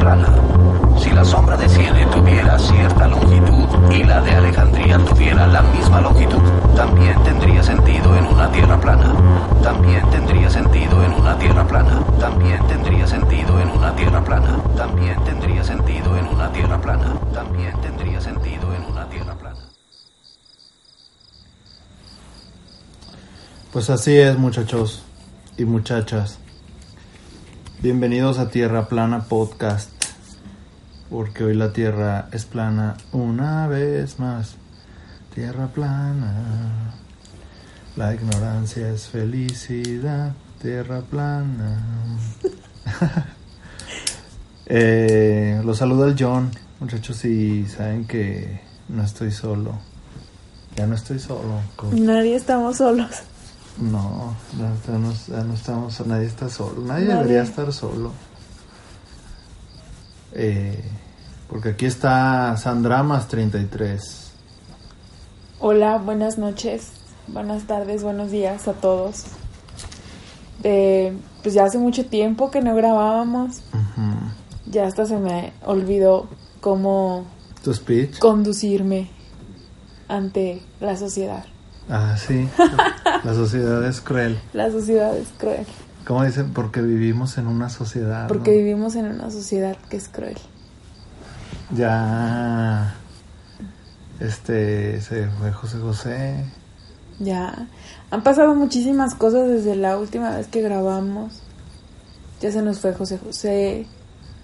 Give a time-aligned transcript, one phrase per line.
[0.00, 6.00] Si la sombra de Siene tuviera cierta longitud y la de Alejandría tuviera la misma
[6.00, 6.40] longitud,
[6.74, 9.12] también tendría sentido en una Tierra plana.
[9.62, 12.02] También tendría sentido en una Tierra plana.
[12.18, 14.62] También tendría sentido en una Tierra plana.
[14.74, 17.20] También tendría sentido en una Tierra plana.
[17.34, 19.60] También tendría sentido en una Tierra plana.
[23.70, 25.02] Pues así es, muchachos
[25.58, 26.38] y muchachas.
[27.82, 29.99] Bienvenidos a Tierra Plana Podcast.
[31.10, 34.54] Porque hoy la Tierra es plana una vez más.
[35.34, 36.94] Tierra plana.
[37.96, 40.32] La ignorancia es felicidad.
[40.62, 41.82] Tierra plana.
[44.66, 46.50] eh, los saluda el John.
[46.78, 49.78] Muchachos, y saben que no estoy solo.
[50.76, 51.60] Ya no estoy solo.
[51.76, 53.10] con- Nadie estamos solos.
[53.78, 57.18] no, ya no, ya no estamos, nadie está solo, nadie, Nadie.
[57.22, 58.12] debería estar solo.
[60.32, 60.82] Eh,
[61.50, 64.30] porque aquí está Sandramas 33.
[65.58, 66.92] Hola, buenas noches,
[67.26, 69.24] buenas tardes, buenos días a todos.
[70.62, 73.58] Pues ya hace mucho tiempo que no grabábamos.
[73.72, 74.70] Ujú.
[74.70, 76.28] Ya hasta se me olvidó
[76.60, 77.24] cómo
[77.64, 78.18] Tu speech.
[78.18, 79.10] conducirme
[80.08, 81.44] ante la sociedad.
[81.88, 82.48] Ah, sí.
[83.24, 84.38] La sociedad es cruel.
[84.52, 85.66] La sociedad es cruel.
[86.06, 88.28] Como dicen, porque vivimos en una sociedad.
[88.28, 88.56] Porque ¿no?
[88.58, 90.38] vivimos en una sociedad que es cruel.
[91.72, 92.94] Ya.
[94.18, 95.00] Este.
[95.00, 96.44] Se fue José José.
[97.18, 97.68] Ya.
[98.10, 101.42] Han pasado muchísimas cosas desde la última vez que grabamos.
[102.40, 103.86] Ya se nos fue José José.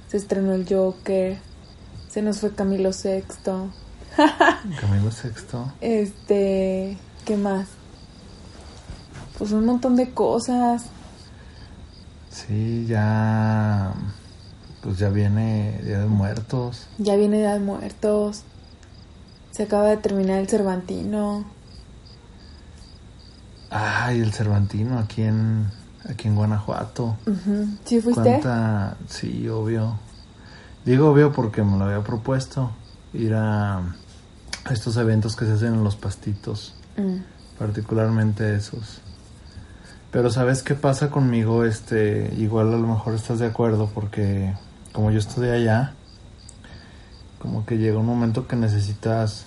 [0.08, 1.38] Se estrenó el Joker.
[2.08, 3.70] Se nos fue Camilo Sexto.
[4.80, 5.72] Camilo Sexto.
[5.80, 6.96] Este.
[7.24, 7.68] ¿Qué más?
[9.38, 10.84] Pues un montón de cosas.
[12.30, 13.92] Sí, ya.
[14.82, 16.86] Pues ya viene Día de Muertos.
[16.98, 18.42] Ya viene Edad de Muertos.
[19.50, 21.44] Se acaba de terminar el Cervantino.
[23.70, 25.66] Ay, el Cervantino aquí en
[26.08, 27.16] aquí en Guanajuato.
[27.84, 28.22] ¿Sí fuiste?
[28.22, 28.96] ¿Cuánta?
[29.08, 29.98] Sí, obvio.
[30.84, 32.70] Digo obvio porque me lo había propuesto
[33.12, 33.78] ir a
[34.64, 37.18] a estos eventos que se hacen en los pastitos, Mm.
[37.56, 39.00] particularmente esos.
[40.10, 41.64] Pero ¿sabes qué pasa conmigo?
[41.64, 44.54] Este, igual a lo mejor estás de acuerdo porque
[44.96, 45.92] como yo estudié allá,
[47.38, 49.44] como que llega un momento que necesitas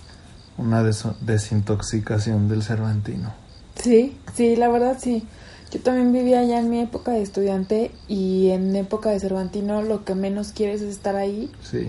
[0.59, 3.33] una desintoxicación del Cervantino.
[3.75, 5.25] Sí, sí, la verdad sí.
[5.71, 10.05] Yo también vivía allá en mi época de estudiante y en época de Cervantino lo
[10.05, 11.87] que menos quieres es estar ahí, Sí.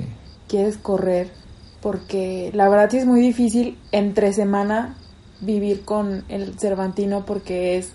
[0.48, 1.30] quieres correr,
[1.82, 4.96] porque la verdad sí es muy difícil entre semana
[5.42, 7.90] vivir con el Cervantino porque es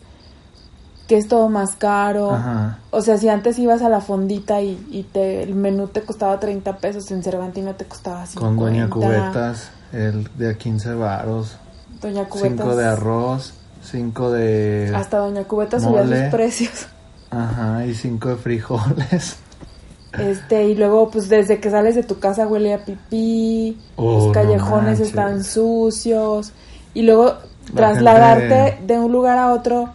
[1.08, 2.32] que es todo más caro.
[2.32, 2.80] Ajá.
[2.92, 6.40] O sea, si antes ibas a la fondita y, y te, el menú te costaba
[6.40, 8.40] 30 pesos, en Cervantino te costaba 50.
[8.40, 11.58] Con Doña Cubetas, el de a 15 varos,
[12.02, 12.58] Doña Cubetas.
[12.66, 14.92] 5 de arroz, 5 de...
[14.96, 16.88] Hasta Doña Cubetas subía sus precios.
[17.30, 19.38] Ajá, y 5 de frijoles.
[20.18, 24.26] Este, y luego, pues desde que sales de tu casa huele a pipí, Oh, los
[24.28, 25.08] no callejones manches.
[25.10, 26.54] están sucios,
[26.94, 29.90] y luego La trasladarte gente- de un lugar a otro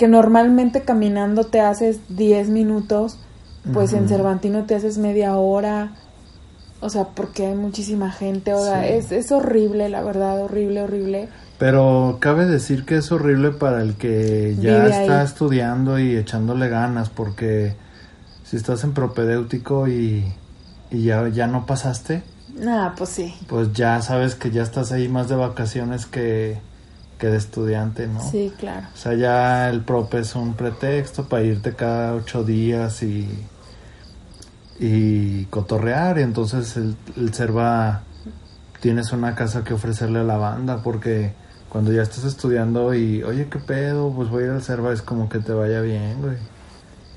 [0.00, 3.18] que normalmente caminando te haces 10 minutos,
[3.74, 4.08] pues en.
[4.08, 5.92] Cervantino te haces media hora,
[6.80, 8.88] o sea, porque hay muchísima gente, o sea, Sí.
[8.94, 11.28] es, es horrible, la verdad, horrible, horrible.
[11.58, 15.26] Pero cabe decir que es horrible para el que ya Vive está ahí.
[15.26, 17.74] estudiando y echándole ganas, porque
[18.42, 20.24] si estás en propedéutico y,
[20.90, 22.22] y ya, ya no pasaste,
[22.58, 26.56] Nah, pues sí, pues ya sabes que ya estás ahí más de vacaciones que,
[27.20, 28.20] que de estudiante, ¿no?
[28.20, 28.88] sí, claro.
[28.92, 33.28] O sea, ya el prope es un pretexto para irte cada ocho días y,
[34.80, 36.18] y cotorrear.
[36.18, 38.02] Y entonces el, el Cerva
[38.80, 41.32] tienes una casa que ofrecerle a la banda porque
[41.68, 44.12] cuando ya estás estudiando y, oye, ¿qué pedo?
[44.12, 46.36] Pues voy a ir al Cerva, es como que te vaya bien, güey.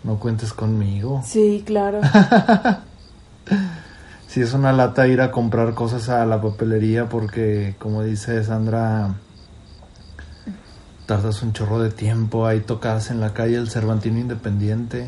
[0.03, 1.23] No cuentes conmigo.
[1.25, 2.01] Sí, claro.
[4.27, 9.15] sí es una lata ir a comprar cosas a la papelería porque, como dice Sandra,
[11.15, 12.47] tardas un chorro de tiempo.
[12.47, 15.07] Ahí tocas en la calle el Cervantino Independiente,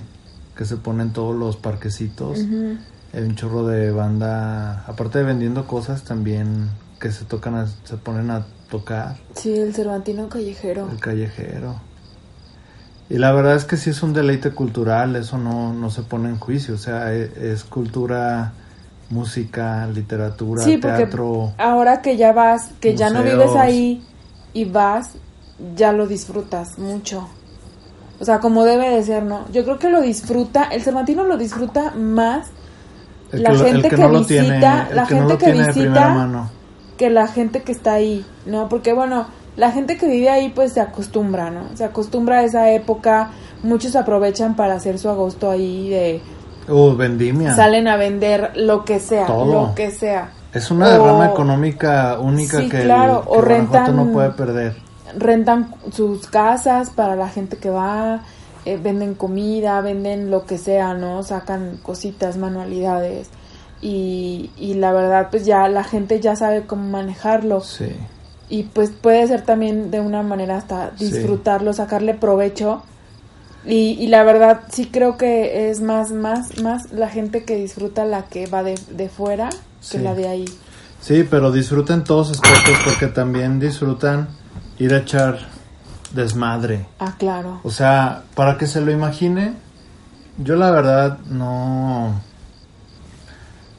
[0.56, 2.40] que se pone en todos los parquecitos.
[2.40, 2.78] Ujú.
[3.14, 6.70] Hay un chorro de banda, aparte de vendiendo cosas, también
[7.00, 10.88] que se tocan, a- se ponen a tocar Sí, el Cervantino callejero.
[10.92, 11.76] el callejero.
[13.10, 16.30] Y la verdad es que sí es un deleite cultural, eso no, no se pone
[16.30, 18.54] en juicio, o sea, e- es, cultura,
[19.10, 21.54] música, literatura, Sí, teatro.
[21.58, 23.38] ahora que ya vas, que ya no museos.
[23.40, 24.04] vives ahí
[24.54, 25.12] y vas,
[25.76, 27.28] ya lo disfrutas mucho.
[28.20, 29.42] O sea, como debe de ser, ¿no?
[29.52, 32.48] Yo creo que lo disfruta, el Cervantino lo disfruta más
[33.32, 36.10] El la que gente que que no lo visita, tiene, la que gente que visita-
[36.14, 36.50] mano.
[36.98, 38.70] que la gente que está ahí, ¿no?
[38.70, 41.64] Porque bueno, la gente que vive ahí pues se acostumbra, ¿no?
[41.76, 43.32] Se acostumbra a esa época,
[43.64, 46.22] muchos aprovechan para hacer su agosto ahí de
[46.70, 47.54] Uh, vendimia.
[47.54, 49.46] salen a vender lo que sea, Todo.
[49.70, 50.32] lo que sea.
[50.54, 54.30] Es una O- derrama económica única Sí, que, el- que o Guanajuato rentan- no puede
[54.32, 54.85] perder.
[55.18, 58.22] Rentan sus casas para la gente que va,
[58.66, 61.24] eh, venden comida, venden lo que sea, ¿no?
[61.24, 63.30] Sacan cositas, manualidades.
[63.82, 67.62] Y, y la verdad, pues ya la gente ya sabe cómo manejarlo.
[67.62, 67.90] Sí.
[68.50, 71.06] Y pues puede ser también de una manera hasta Sí.
[71.12, 72.84] disfrutarlo, sacarle provecho.
[73.66, 78.06] Y, y la verdad, sí creo que es más, más, más la gente que disfruta
[78.06, 79.98] la que va de, de fuera que Sí.
[80.00, 80.46] la de ahí.
[81.02, 84.28] Sí, pero disfrutan todos aspectos porque también disfrutan
[84.78, 85.40] ir a echar
[86.14, 86.86] desmadre.
[87.00, 87.60] Ah, claro.
[87.64, 89.54] O sea, para que se lo imagine,
[90.38, 92.22] yo la verdad no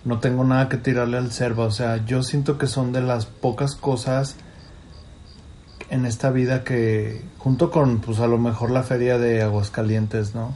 [0.05, 3.27] no tengo nada que tirarle al cerva, o sea, yo siento que son de las
[3.27, 4.37] pocas cosas
[5.91, 10.55] en esta vida que junto con pues a lo mejor la feria de Aguascalientes, ¿no?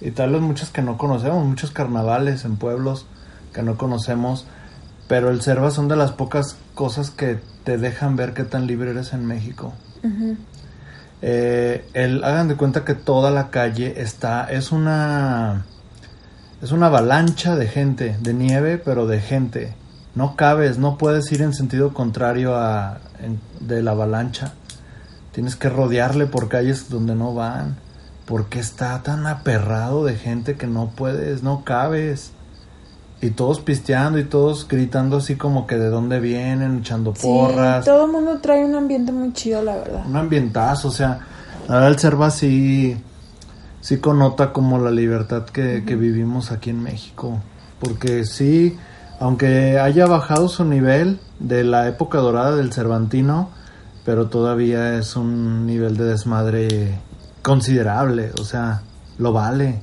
[0.00, 3.06] Y tal vez muchas que no conocemos, muchos carnavales en pueblos
[3.52, 4.46] que no conocemos,
[5.08, 8.90] pero el cerva son de las pocas cosas que te dejan ver qué tan libre
[8.90, 9.72] eres en México.
[11.22, 15.64] Eh, el, hagan de cuenta que toda la calle está, es una,
[16.60, 19.74] es una avalancha de gente, de nieve, pero de gente.
[20.14, 24.52] No cabes, no puedes ir en sentido contrario a, en- de la avalancha.
[25.32, 27.76] Tienes que rodearle por calles donde no van.
[28.26, 32.32] Porque está tan aperrado de gente que no puedes, no cabes.
[33.22, 37.84] Y todos pisteando y todos gritando así como que de dónde vienen, echando Sí, porras
[37.84, 40.02] todo el mundo trae un ambiente muy chido, la verdad.
[40.06, 41.20] un ambientazo, o sea,
[41.68, 42.96] la verdad el Cerva sí,
[43.80, 47.38] sí connota como la libertad que, que vivimos aquí en México,
[47.78, 48.76] porque sí,
[49.20, 53.50] aunque haya bajado su nivel de la época dorada del Cervantino,
[54.04, 56.98] pero todavía es un nivel de desmadre
[57.42, 58.82] considerable, o sea,
[59.18, 59.80] lo vale,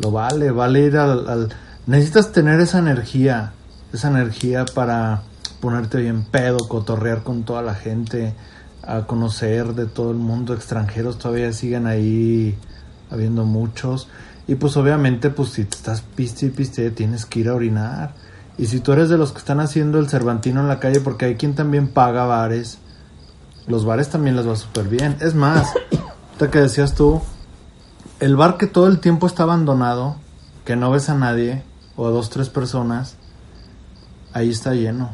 [0.00, 1.26] lo vale, vale ir al...
[1.30, 1.48] al-
[1.88, 3.52] necesitas tener esa energía,
[3.94, 5.22] esa energía para
[5.60, 8.34] ponerte bien pedo, cotorrear con toda la gente,
[8.82, 12.56] a conocer de todo el mundo, extranjeros todavía siguen ahí
[13.10, 14.08] habiendo muchos.
[14.46, 18.14] Y pues obviamente, pues si te estás piste y piste, tienes que ir a orinar.
[18.58, 21.24] Y si tú eres de los que están haciendo el Cervantino en la calle, porque
[21.24, 22.78] hay quien también paga bares,
[23.66, 25.16] los bares también les va súper bien.
[25.20, 25.72] Es más,
[26.32, 27.22] ahorita que decías tú,
[28.20, 30.16] el bar que todo el tiempo está abandonado,
[30.66, 31.62] que no ves a nadie,
[31.98, 33.16] o a dos, tres personas,
[34.32, 35.10] ahí está lleno.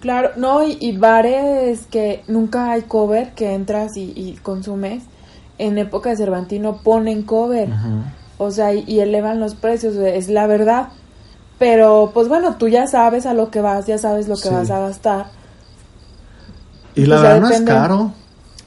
[0.00, 5.04] Claro, no, y, y bares que nunca hay cover, que entras y, y consumes.
[5.58, 7.68] En época de Cervantino ponen cover,
[8.38, 10.88] o sea, y, y elevan los precios, es la verdad.
[11.58, 14.54] Pero, pues bueno, tú ya sabes a lo que vas, ya sabes lo que Sí.
[14.54, 15.26] vas a gastar.
[16.94, 18.12] Y la verdad no es caro.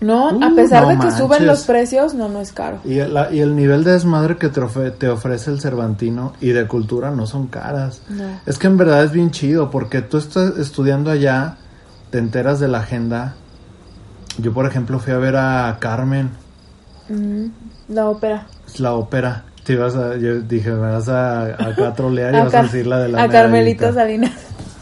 [0.02, 2.80] No, Uh, a pesar no de que suben los precios, no, no es caro.
[2.86, 6.50] Y, la- y el nivel de desmadre que te, ofre- te ofrece el Cervantino y
[6.50, 8.02] de cultura no son caras.
[8.10, 8.40] No.
[8.46, 11.58] Es que en verdad es bien chido porque tú estás estudiando allá,
[12.12, 13.36] te enteras de la agenda.
[14.38, 16.30] Yo, por ejemplo, fui a ver a Carmen,
[17.10, 17.46] Mm,
[17.90, 18.46] la ópera.
[18.78, 19.44] la ópera.
[19.66, 22.88] Te ibas a, yo dije, me vas a, acá trolear y A vas a decir
[22.88, 23.92] la de la a Carmelita.
[23.92, 24.32] Salinas,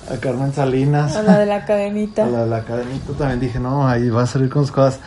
[0.10, 1.16] A Carmen Salinas.
[1.16, 2.24] a la de la cadenita.
[2.26, 5.00] A la de la cadenita también dije, no, ahí va a salir con sus cosas.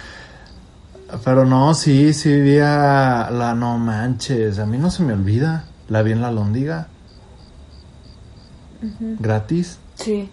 [1.24, 5.64] Pero no, sí, sí vi a la, no manches, a mí no se me olvida.
[5.88, 6.86] La vi en la Lóndiga.
[9.18, 9.78] Gratis.
[9.96, 10.30] Sí.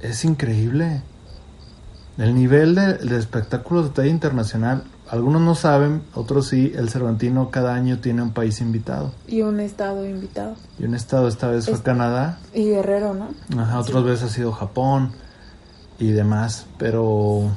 [0.00, 1.02] Es increíble.
[2.16, 7.50] El nivel de, de espectáculos de talla internacional, algunos no saben, otros sí, el Cervantino
[7.50, 9.12] cada año tiene un país invitado.
[9.26, 10.54] Y un estado invitado.
[10.78, 13.28] Y un estado esta vez fue Es- Canadá, Y Guerrero, ¿no?
[13.60, 15.12] Ajá, otras veces ha sido Japón
[15.98, 17.50] y demás, pero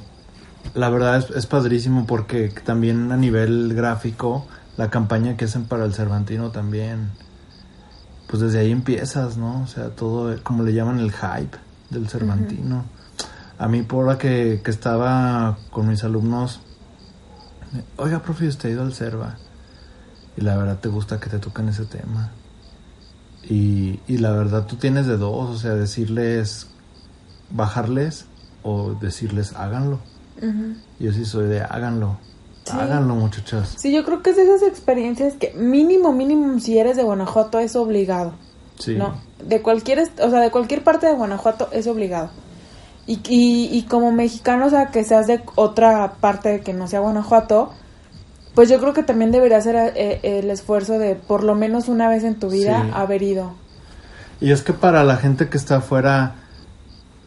[0.73, 4.45] la verdad es, es padrísimo porque también a nivel gráfico
[4.77, 7.09] la campaña que hacen para el Cervantino también
[8.27, 9.61] pues desde ahí empiezas, ¿no?
[9.63, 11.57] O sea, todo, como le llaman el hype
[11.89, 12.85] del Cervantino.
[13.59, 16.61] A mí, por la que, que estaba con mis alumnos,
[17.97, 19.37] oiga, profe, ¿usted ha ido al Cerva?
[20.37, 22.31] Y la verdad te gusta que te toquen ese tema.
[23.43, 26.67] Y, y la verdad tú tienes de dos, o sea, decirles,
[27.49, 28.25] bajarles
[28.63, 29.99] o decirles, háganlo.
[30.99, 32.17] Yo sí soy de háganlo.
[32.63, 32.73] Sí.
[32.79, 33.75] Háganlo, muchachos.
[33.77, 37.59] Sí, yo creo que es de esas experiencias que mínimo, mínimo, si eres de Guanajuato
[37.59, 38.33] es obligado.
[38.79, 38.95] Sí.
[38.95, 42.31] No, de cualquier, o sea, de cualquier parte de Guanajuato es obligado.
[43.07, 46.99] Y, y, y como mexicano, o sea, que seas de otra parte que no sea
[46.99, 47.71] Guanajuato,
[48.53, 52.07] pues yo creo que también debería hacer eh, el esfuerzo de por lo menos una
[52.09, 52.91] vez en tu vida Sí.
[52.93, 53.53] haber ido.
[54.39, 56.35] Y es que para la gente que está afuera,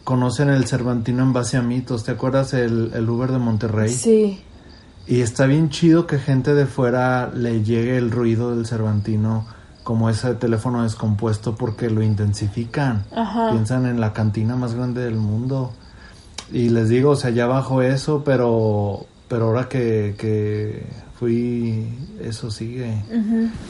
[0.03, 2.03] conocen el Cervantino en base a mitos.
[2.03, 3.89] ¿Te acuerdas el, el Uber de Monterrey?
[3.89, 4.43] Sí,
[5.07, 9.45] Y está bien chido que gente de fuera le llegue el ruido del Cervantino
[9.85, 13.05] como ese teléfono descompuesto porque lo intensifican.
[13.15, 13.51] Ajá.
[13.51, 15.71] Piensan en la cantina más grande del mundo.
[16.51, 20.85] Y les digo, o sea, ya bajo eso, pero, pero ahora que, que
[21.19, 21.87] fui,
[22.21, 23.01] eso sigue.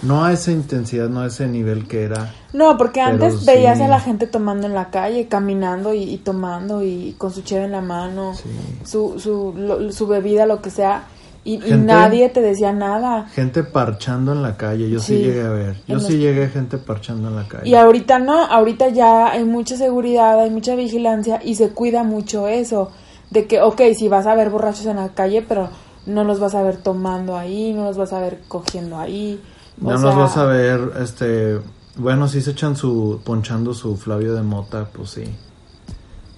[0.04, 2.34] No a esa intensidad, no a ese nivel que era.
[2.54, 6.82] No, porque antes veías a la gente tomando en la calle, caminando y, y tomando
[6.84, 8.50] y con su cheve en la mano, Sí.
[8.86, 11.04] su, su, lo- su bebida, lo que sea,
[11.46, 13.28] y, y Gente- nadie te decía nada.
[13.30, 15.24] Gente parchando en la calle, yo sí, Sí.
[15.24, 15.76] llegué a ver.
[15.88, 17.70] Yo sí los- llegué gente parchando en la calle.
[17.70, 22.48] Y ahorita no, ahorita ya hay mucha seguridad, hay mucha vigilancia y se cuida mucho
[22.50, 22.92] eso,
[23.30, 25.70] de que, ok, si vas a ver borrachos en la calle, pero
[26.08, 29.40] no los vas a ver tomando ahí, no los vas a ver cogiendo ahí.
[29.82, 31.60] o Ya sea, nos vas a ver, este,
[31.98, 35.24] bueno, si se echan su, ponchando su Flavio de Mota, pues sí.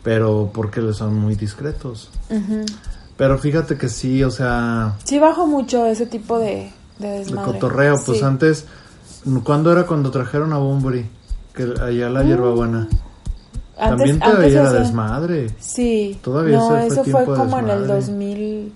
[0.04, 2.10] Pero porque son muy discretos.
[2.30, 2.66] ujú.
[3.18, 7.54] Pero fíjate que sí, o sea, Sí bajo mucho ese tipo de, de de desmadre.
[7.54, 8.24] cotorreo, pues Sí.
[8.24, 8.66] antes,
[9.44, 11.10] ¿cuándo era cuando trajeron a Bumburi?
[11.54, 12.88] Que allá la hierbabuena.
[13.78, 15.48] También todavía era hacían- desmadre.
[15.60, 16.20] Sí.
[16.24, 17.94] Todavía no, fue eso fue de como en el desmadre.
[17.96, 18.72] 2002,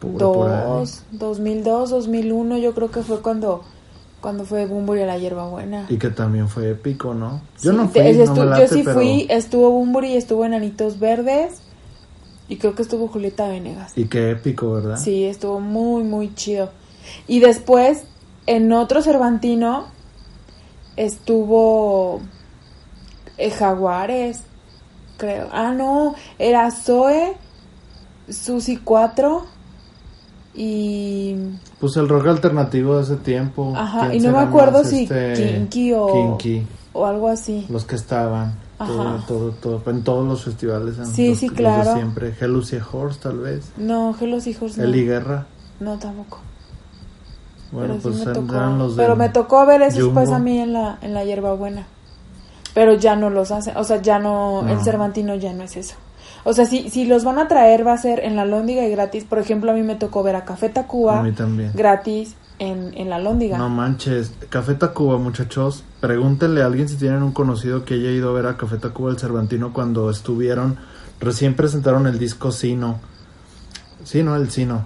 [0.00, 0.84] Puro por ahí.
[1.12, 3.62] 2002, 2001, yo creo que fue cuando
[4.20, 5.86] cuando fue Bumburi a la hierbabuena.
[5.88, 7.40] Y que también fue épico, ¿no?
[7.60, 10.16] Yo Sí, no te- fui, no estu- me yo late, sí pero- fui, estuvo Bumburi,
[10.16, 11.60] estuvo Enanitos Verdes
[12.52, 13.92] y creo que estuvo Julieta Venegas.
[13.96, 14.98] Y qué épico, ¿verdad?
[14.98, 16.68] Sí, estuvo muy, muy chido.
[17.26, 18.04] Y después,
[18.44, 19.86] en otro Cervantino,
[20.96, 22.20] estuvo
[23.38, 24.42] eh, Jaguares,
[25.16, 25.48] creo.
[25.50, 27.32] Ah, no, era Zoe,
[28.28, 29.46] Susi 4
[30.54, 31.34] y...
[31.80, 33.72] Pues el rock alternativo de ese tiempo.
[33.74, 34.90] Ajá, ¿quién y no me acuerdo más?
[34.90, 36.36] si Este, Kinky o...
[36.36, 37.64] Kinky, O algo así.
[37.70, 38.54] los que estaban.
[38.86, 40.98] Todo, todo, todo, en todos los festivales.
[40.98, 41.94] en Sí, los- sí, los de claro.
[41.94, 42.34] siempre.
[42.40, 43.72] Helucia Horse, tal vez.
[43.76, 44.84] No, los hijos no.
[44.84, 45.46] Eli Guerra.
[45.80, 46.38] No, tampoco.
[47.72, 48.76] Bueno, pero sí pues me eran tocó.
[48.78, 51.86] los pero me tocó ver eso después a mí en la, en la hierbabuena.
[52.74, 54.84] Pero ya no los hacen, o sea, ya no, el No.
[54.84, 55.94] Cervantino ya no es eso.
[56.44, 58.90] O sea, si, si los van a traer va a ser en la Lóndiga y
[58.90, 59.24] gratis.
[59.24, 61.70] Por ejemplo, a mí me tocó ver a Café Tacuba A mí también.
[61.74, 63.58] gratis en, en la Lóndiga.
[63.58, 64.32] No manches.
[64.48, 65.84] Café Tacuba, muchachos.
[66.00, 69.10] Pregúntenle a alguien si tienen un conocido que haya ido a ver a Café Tacuba
[69.10, 70.78] el Cervantino cuando estuvieron.
[71.20, 72.98] Recién presentaron el disco Sino.
[74.04, 74.84] Sí, no, el Sino.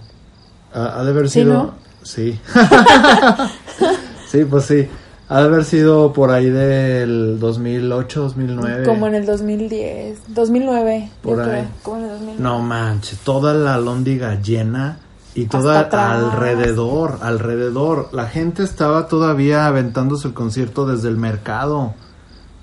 [0.75, 1.53] Ha, ha de haber sido.
[1.53, 1.87] ¿Sino?
[2.03, 2.39] Sí.
[4.31, 4.87] sí, pues sí.
[5.29, 8.85] Ha de haber sido por ahí del 2008, 2009.
[8.87, 11.49] Como en el 2010, 2009, Por ahí.
[11.49, 11.65] creo.
[11.83, 12.43] Como en el 2009.
[12.43, 15.01] No manches, toda la lóndiga llena
[15.35, 18.09] y toda alrededor, alrededor.
[18.13, 21.95] La gente estaba todavía aventándose el concierto desde el mercado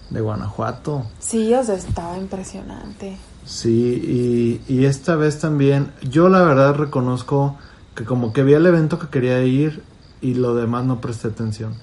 [0.10, 1.04] de Guanajuato.
[1.20, 3.18] Sí, o sea, estaba impresionante.
[3.46, 7.58] Sí, y, y esta vez también, yo la verdad reconozco
[7.94, 9.84] que como que vi el evento que quería ir
[10.22, 11.74] y lo demás no presté atención.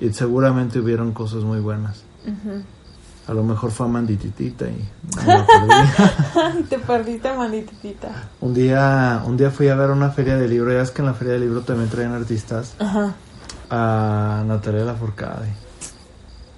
[0.00, 2.02] Y seguramente hubieron cosas muy buenas.
[3.28, 4.88] A lo mejor fue Mandititita y.
[5.18, 8.08] Ay, te perdiste, manitita.
[8.40, 11.06] Un día, un día fui a ver una feria de libro, ya es que en
[11.06, 13.14] la feria de libro también traen artistas, Ajá.
[13.70, 15.48] a Natalia Lafourcade.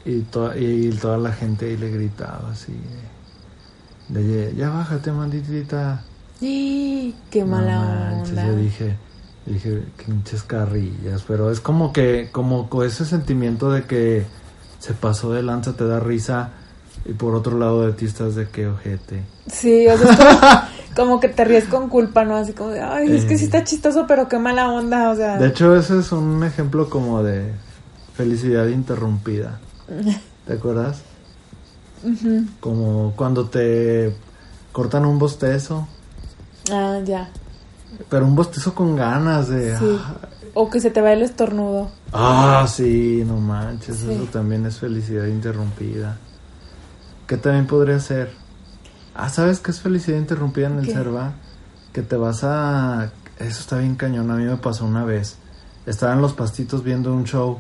[0.05, 2.75] Y, to- y toda la gente ahí le gritaba así,
[4.09, 6.03] de, ya bájate, manditita.
[6.41, 8.47] Sí, qué No mala onda.
[8.47, 8.97] Yo dije,
[9.47, 14.25] dije, qué pinches carrillas, pero es como que, como con ese sentimiento de que
[14.79, 16.51] se pasó de lanza, te da risa,
[17.05, 19.25] y por otro lado de ti estás de que ojete.
[19.49, 20.41] Sí, o sea, es como,
[20.97, 22.37] como que te ríes con culpa, ¿no?
[22.37, 23.47] Así como de, ay, es que sí Eh.
[23.47, 25.39] está chistoso, pero qué mala onda, o sea.
[25.39, 27.53] De hecho, ese es un ejemplo como de
[28.15, 29.59] felicidad interrumpida.
[30.47, 31.03] ¿Te acuerdas?
[32.61, 34.15] Como cuando te
[34.73, 35.87] cortan un bostezo
[36.73, 37.29] Ah, ya.
[38.09, 39.76] Pero un bostezo con ganas de...
[39.78, 39.99] Sí.
[40.02, 40.16] ah,
[40.54, 41.90] O que se te va el estornudo.
[42.12, 44.11] Ah, sí, no manches, Sí.
[44.12, 46.16] eso también es felicidad interrumpida.
[47.26, 48.32] ¿Qué también podría ser?
[49.14, 50.92] Ah, ¿sabes qué es felicidad interrumpida en el ¿Qué?
[50.92, 51.32] Cerva?
[51.92, 53.12] Que te vas a...
[53.38, 55.37] Eso está bien cañón, a mí me pasó una vez.
[55.87, 57.59] Estaba en los pastitos viendo un show.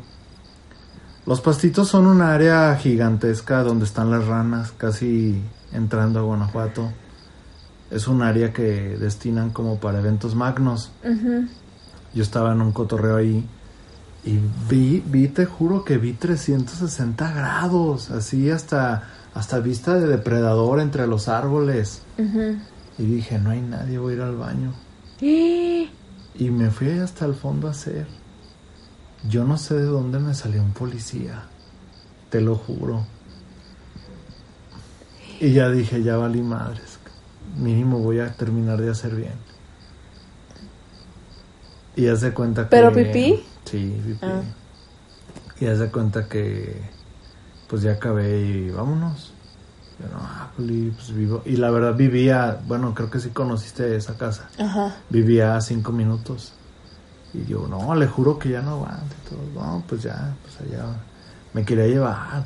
[1.24, 6.92] Los pastitos son un área gigantesca donde están las ranas, casi entrando a Guanajuato.
[7.92, 10.90] Es un área que destinan como para eventos magnos.
[12.14, 13.46] Yo estaba en un cotorreo ahí
[14.24, 20.80] y vi, vi, te juro que vi 360 grados, así hasta, hasta vista de depredador
[20.80, 22.02] entre los árboles.
[22.98, 24.72] Y dije, no hay nadie, voy a ir al baño.
[25.20, 25.88] ¡Eh!
[26.34, 28.06] Y me fui hasta el fondo a hacer.
[29.28, 31.42] Yo no sé de dónde me salió un policía,
[32.30, 33.04] te lo juro.
[35.38, 36.91] Y ya dije, ya valí madres.
[37.56, 39.34] Mínimo voy a terminar de hacer bien.
[41.96, 42.68] Y hace cuenta que...
[42.68, 43.44] ¿Pero pipí?
[43.64, 44.18] Sí, pipí.
[44.22, 44.42] Ah.
[45.60, 46.80] Y hace cuenta que...
[47.68, 49.32] Pues ya acabé y vámonos.
[49.98, 51.42] Yo no, ah, pues vivo.
[51.44, 54.96] Y la verdad vivía, bueno, creo que sí conociste esa casa Ajá.
[55.08, 56.52] vivía a cinco minutos.
[57.32, 59.14] Y yo, no, le juro que ya no aguanto.
[59.24, 59.62] y todo.
[59.64, 60.84] No, pues ya, pues allá.
[61.54, 62.44] Me quería llevar.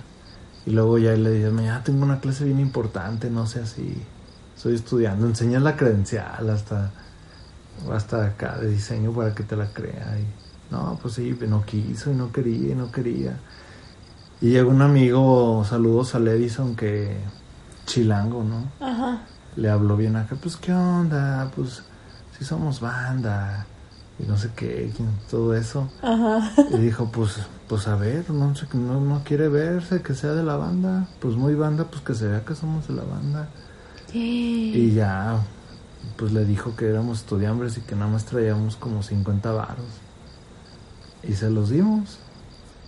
[0.65, 4.03] Y luego ya le dije, ya tengo una clase bien importante, no sé así.
[4.67, 6.91] Estoy estudiando, enseñas la credencial hasta,
[7.93, 10.19] hasta acá de diseño para que te la crea.
[10.19, 13.39] Y, no, pues sí, no quiso y no quería y no quería.
[14.41, 17.17] Y llegó un amigo, saludos al Edison, que
[17.85, 18.65] chilango, ¿no?
[18.85, 19.23] Ajá.
[19.55, 21.85] le habló bien acá, pues qué onda, pues
[22.37, 23.67] si somos banda
[24.19, 24.93] y no sé qué,
[25.31, 25.89] todo eso.
[26.03, 26.51] Ajá.
[26.73, 30.43] Y dijo, pues, pues a ver, no, sé, no, no quiere verse que sea de
[30.43, 33.49] la banda, pues muy banda, pues que se vea que somos de la banda.
[34.19, 35.39] Y ya,
[36.17, 39.87] pues le dijo que éramos estudiambres y que nada más traíamos como 50 varos.
[41.23, 42.19] Y se los dimos.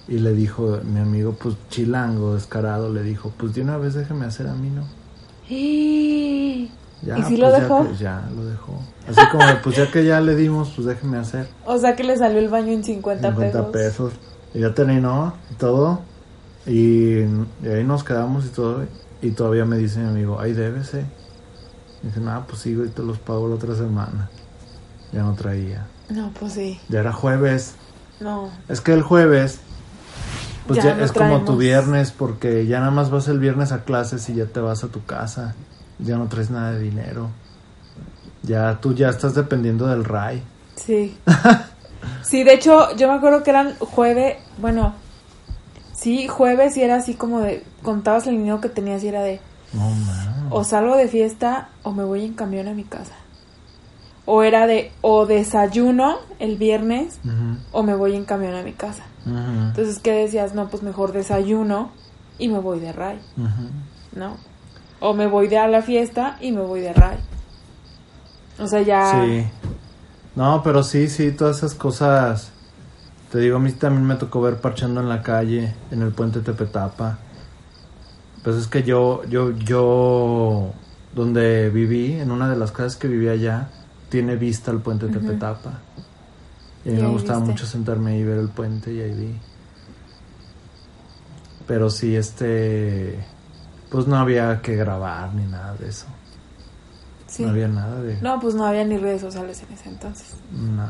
[0.06, 4.24] Y le dijo mi amigo, pues chilango, descarado, le dijo, pues de una vez déjeme
[4.24, 4.84] hacer a mí, ¿no?
[5.48, 6.70] ¿Y
[7.02, 7.88] Ya, si pues lo ya dejó?
[7.88, 8.72] que- Ya, lo dejó.
[9.06, 11.48] Así como, pues ya que ya le dimos, pues déjeme hacer.
[11.66, 14.12] O sea que le salió el baño en 50, 50 pesos.
[14.12, 14.20] pesos.
[14.54, 16.00] Y ya terminó y todo.
[16.66, 18.84] Y, y ahí nos quedamos y todo.
[19.22, 21.04] Y todavía me dice mi amigo, ahí débese.
[22.02, 24.30] Dice, nada, pues sigo y te los pago la otra semana.
[25.12, 25.86] Ya no traía.
[26.08, 26.80] No, pues sí.
[26.88, 27.74] Ya era jueves.
[28.20, 28.50] No.
[28.68, 29.60] Es que el jueves,
[30.66, 33.72] pues Ya ya, no es como tu viernes, porque ya nada más vas el viernes
[33.72, 35.54] a clases y ya te vas a tu casa.
[35.98, 37.30] Ya no traes nada de dinero.
[38.42, 40.42] Ya tú ya estás dependiendo del RAI.
[40.76, 41.16] Sí.
[42.22, 44.94] Sí, de hecho, yo me acuerdo que eran jueves, bueno,
[45.92, 49.40] sí, jueves y era así como de, contabas el dinero que tenías y era de,
[49.72, 50.37] No, man.
[50.50, 53.14] O salgo de fiesta o me voy en camión a mi casa.
[54.24, 57.18] O era de, o desayuno el viernes
[57.72, 59.04] o me voy en camión a mi casa.
[59.26, 60.54] Entonces, ¿qué decías?
[60.54, 61.90] No, pues mejor desayuno
[62.38, 63.20] y me voy de ray.
[64.14, 64.36] ¿no?
[65.00, 67.18] O me voy de a la fiesta y me voy de ray.
[68.58, 69.24] O sea, ya...
[69.24, 69.46] Sí.
[70.34, 72.52] No, pero sí, sí, todas esas cosas.
[73.32, 76.40] Te digo, a mí también me tocó ver parchando en la calle, en el puente
[76.40, 77.18] Tepetapa.
[78.48, 80.72] Pues es que yo, yo, yo,
[81.14, 83.68] donde viví, en una de las casas que vivía allá,
[84.08, 85.18] tiene vista al puente Ujú.
[85.18, 85.80] Tepetapa.
[86.82, 87.52] Y a mí me gustaba viste.
[87.52, 89.38] mucho sentarme ahí y ver el puente y ahí vi.
[91.66, 93.22] Pero sí, este,
[93.90, 96.06] pues no había que grabar ni nada de eso.
[97.26, 97.42] sí.
[97.42, 98.18] No había nada de...
[98.22, 100.34] No, pues no había ni redes sociales en ese entonces.
[100.52, 100.88] No.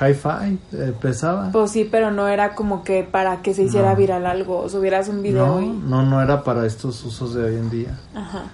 [0.00, 1.50] Hi-Fi, eh, pesaba.
[1.50, 3.96] Pues sí, pero no era como que para que se hiciera No.
[3.96, 5.66] viral algo, o subieras un video no, y...
[5.68, 7.98] no, no era para estos usos de hoy en día.
[8.14, 8.44] Ajá.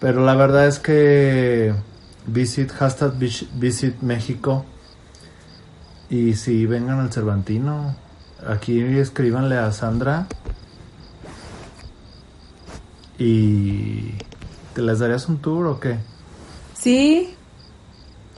[0.00, 1.74] Pero la verdad es que
[2.26, 4.64] visit, hashtag vis- visit México.
[6.10, 7.96] Y si vengan al Cervantino,
[8.46, 10.26] aquí escríbanle a Sandra.
[13.18, 14.12] Y
[14.74, 15.98] ¿te les darías un tour o qué?
[16.74, 17.34] Sí,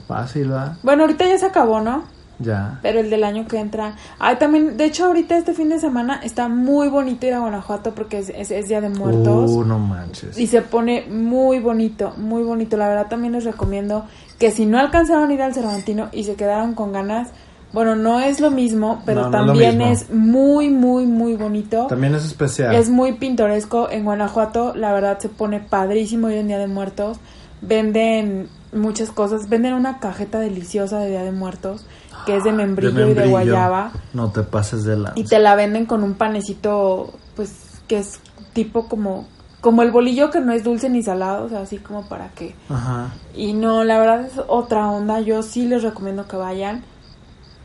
[0.07, 0.77] Fácil, ¿va?
[0.83, 2.03] bueno, ahorita ya se acabó, ¿no?
[2.39, 2.79] Ya.
[2.81, 3.95] Pero el del año que entra...
[4.19, 7.95] Ay, también, de hecho, ahorita este fin de semana está muy bonito ir a Guanajuato
[7.95, 9.51] porque es, es, es Día de Muertos.
[9.51, 10.37] Uh, no manches.
[10.37, 12.77] Y se pone muy bonito, muy bonito.
[12.77, 14.05] La verdad también les recomiendo
[14.39, 17.29] que si no alcanzaron a ir al Cervantino y se quedaron con ganas,
[17.73, 19.91] bueno, no es lo mismo, pero No, no es lo también mismo.
[19.93, 21.87] es muy, muy, muy bonito.
[21.87, 22.73] También es especial.
[22.75, 23.89] Es muy pintoresco.
[23.89, 27.17] En Guanajuato, la verdad, se pone padrísimo ir en Día de Muertos.
[27.61, 29.49] Venden muchas cosas.
[29.49, 31.85] Venden una cajeta deliciosa de Día de Muertos,
[32.27, 33.91] que es de membrillo, y de guayaba.
[34.13, 35.13] No te pases de lanza.
[35.19, 38.19] Y te la venden con un panecito, pues, que es
[38.53, 39.27] tipo como
[39.61, 42.55] como el bolillo que no es dulce ni salado, o sea, así como para que...
[42.69, 43.11] Ajá.
[43.35, 46.83] Y no, la verdad es otra onda, yo sí les recomiendo que vayan.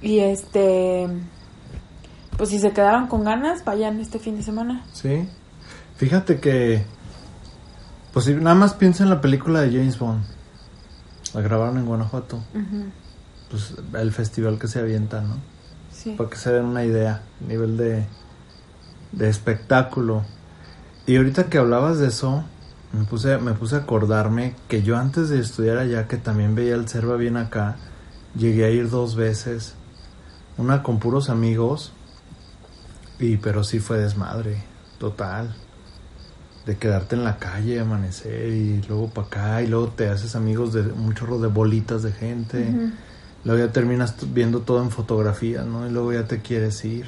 [0.01, 1.07] Y este,
[2.37, 4.85] pues si se quedaron con ganas, vayan este fin de semana.
[4.93, 5.29] Sí.
[5.97, 6.85] Fíjate que.
[8.13, 10.25] Pues si nada más piensa en la película de James Bond.
[11.35, 12.39] La grabaron en Guanajuato.
[12.53, 12.91] Ujú,
[13.53, 15.37] Pues el festival que se avienta, ¿no?
[15.93, 16.15] Sí.
[16.17, 17.21] Para que se den una idea.
[17.47, 18.07] Nivel de.
[19.13, 20.25] de espectáculo.
[21.07, 22.45] Y ahorita que hablabas de eso.
[22.93, 26.75] Me puse, me puse a acordarme que yo antes de estudiar allá, que también veía
[26.75, 27.77] el Cerva bien acá,
[28.37, 29.75] llegué a ir dos veces.
[30.57, 31.93] Una con puros amigos.
[33.19, 34.63] Y pero sí fue desmadre,
[34.99, 35.55] total.
[36.65, 40.73] De quedarte en la calle, amanecer y luego para acá y luego te haces amigos
[40.73, 42.69] de un chorro de bolitas de gente.
[42.71, 42.93] Ujú.
[43.45, 45.87] Luego ya terminas viendo todo en fotografía, ¿no?
[45.87, 47.07] Y luego ya te quieres ir.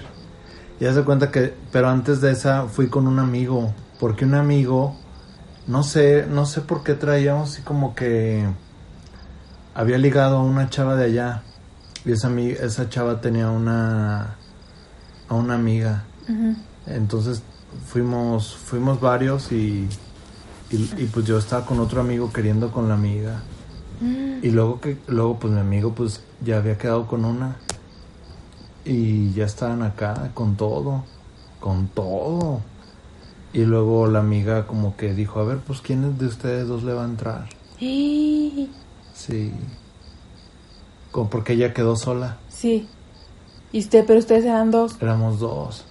[0.81, 4.35] Y haz de cuenta que, pero antes de esa fui con un amigo, porque un
[4.35, 4.97] amigo,
[5.68, 8.44] no sé, no sé por qué traíamos así como que
[9.75, 11.42] había ligado a una chava de allá.
[12.05, 14.37] Y esa, esa chava tenía una,
[15.29, 16.05] a una amiga.
[16.87, 17.42] Entonces
[17.87, 19.88] fuimos, fuimos varios y,
[20.70, 23.42] y, y pues yo estaba con otro amigo queriendo con la amiga.
[24.42, 27.57] Y luego que, luego pues mi amigo pues ya había quedado con una.
[28.85, 31.04] Y ya estaban acá con todo,
[31.61, 32.61] con todo.
[33.52, 36.92] Y luego la amiga como que dijo, a ver, pues quién de ustedes dos le
[36.92, 37.48] va a entrar.
[37.80, 38.68] Y-
[39.14, 39.52] Sí.
[41.12, 42.38] Como porque ella quedó sola.
[42.48, 42.88] Sí.
[43.72, 44.96] Y usted, pero ustedes eran dos.
[45.00, 45.85] Éramos dos.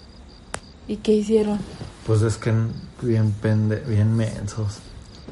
[0.87, 1.59] ¿Y qué hicieron?
[2.05, 2.53] Pues es que
[3.01, 4.79] bien pende, bien mensos.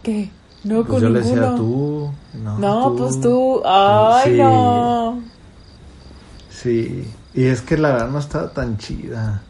[0.01, 0.31] ¿Qué?
[0.63, 1.41] No, Pues con yo le ninguno.
[1.41, 2.11] decía tú.
[2.43, 3.61] No, No, pues tú.
[3.65, 4.37] Ay, Sí.
[4.37, 5.19] no.
[6.49, 7.11] Sí.
[7.33, 9.41] Y es que la verdad no estaba tan chida.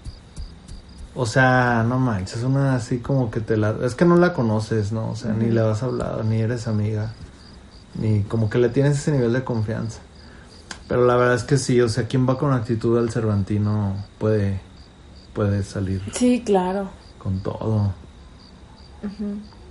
[1.14, 3.76] O sea, no manches, una así como que te la...
[3.84, 5.10] Es que no la conoces, ¿no?
[5.12, 7.12] O sea, ni le has hablado, ni eres amiga.
[7.96, 10.00] Ni como que le tienes ese nivel de confianza.
[10.88, 14.62] Pero la verdad es que sí, o sea, quien va con actitud al Cervantino puede,
[15.34, 16.90] puede salir Sí, claro.
[17.20, 17.92] con todo.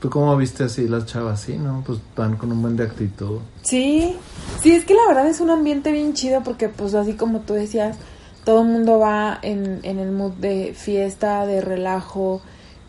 [0.01, 1.41] ¿Tú cómo viste así las chavas?
[1.43, 1.83] Sí, ¿no?
[1.87, 3.39] Pues van con un buen de actitud.
[3.63, 4.17] Sí,
[4.63, 7.53] sí, es que la verdad es un ambiente bien chido porque pues así como tú
[7.53, 7.99] decías,
[8.45, 12.41] todo el mundo va en, en el mood de fiesta, de relajo,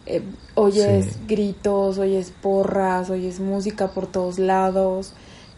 [0.06, 0.24] eh,
[0.56, 1.20] oyes Sí.
[1.28, 5.14] gritos, oyes porras, oyes música por todos lados,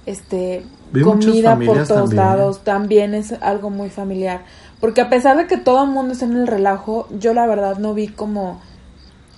[0.08, 2.16] este, Vi comida por todos también, ¿eh?
[2.16, 4.44] lados, también es algo muy familiar.
[4.80, 7.78] Porque a pesar de que todo el mundo está en el relajo, yo la verdad
[7.78, 8.60] no vi como,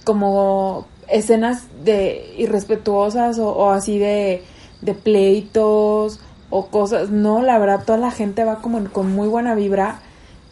[0.03, 4.43] como escenas de irrespetuosas o, o así de,
[4.81, 7.09] de pleitos o cosas.
[7.09, 9.99] No, la verdad, toda la gente va como en- con muy buena vibra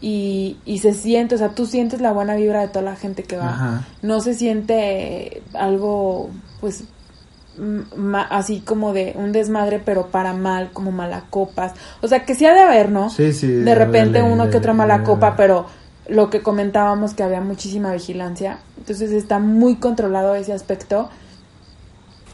[0.01, 3.23] y, y se siente, o sea, tú sientes la buena vibra de toda la gente
[3.23, 3.49] que va.
[3.49, 3.87] Ajá.
[4.01, 6.83] No se siente algo, pues,
[8.29, 11.73] así como de un desmadre, pero para mal, como malacopas.
[12.01, 13.09] O sea, que sí ha de haber, ¿no?
[13.09, 13.47] Sí, sí.
[13.47, 15.65] de repente debe- uno que otra mala copa, pero
[16.07, 21.09] lo que comentábamos que había muchísima vigilancia, entonces está muy controlado ese aspecto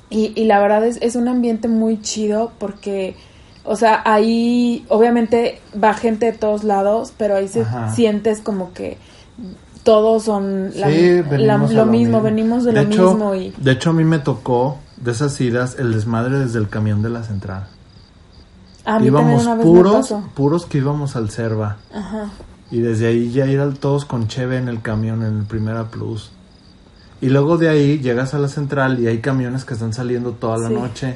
[0.10, 3.16] y, y la verdad es, es un ambiente muy chido porque,
[3.64, 7.94] o sea, ahí obviamente va gente de todos lados, pero ahí se Ajá.
[7.94, 8.98] sientes como que
[9.84, 11.22] todos son la- Sí,
[11.74, 15.12] lo mismo, venimos de, lo hecho, mismo y De hecho, a mí me tocó de
[15.12, 17.68] esas idas el desmadre desde el camión de la central.
[18.86, 21.78] a mí íbamos una vez puros, puros que íbamos al Cerva.
[21.94, 22.30] Ajá.
[22.72, 25.90] Y desde ahí ya ir al todos con Cheve en el camión, en el Primera
[25.90, 26.32] Plus.
[27.22, 30.58] Y luego de ahí llegas a la central y hay camiones que están saliendo toda
[30.58, 30.74] la Sí.
[30.74, 31.16] noche.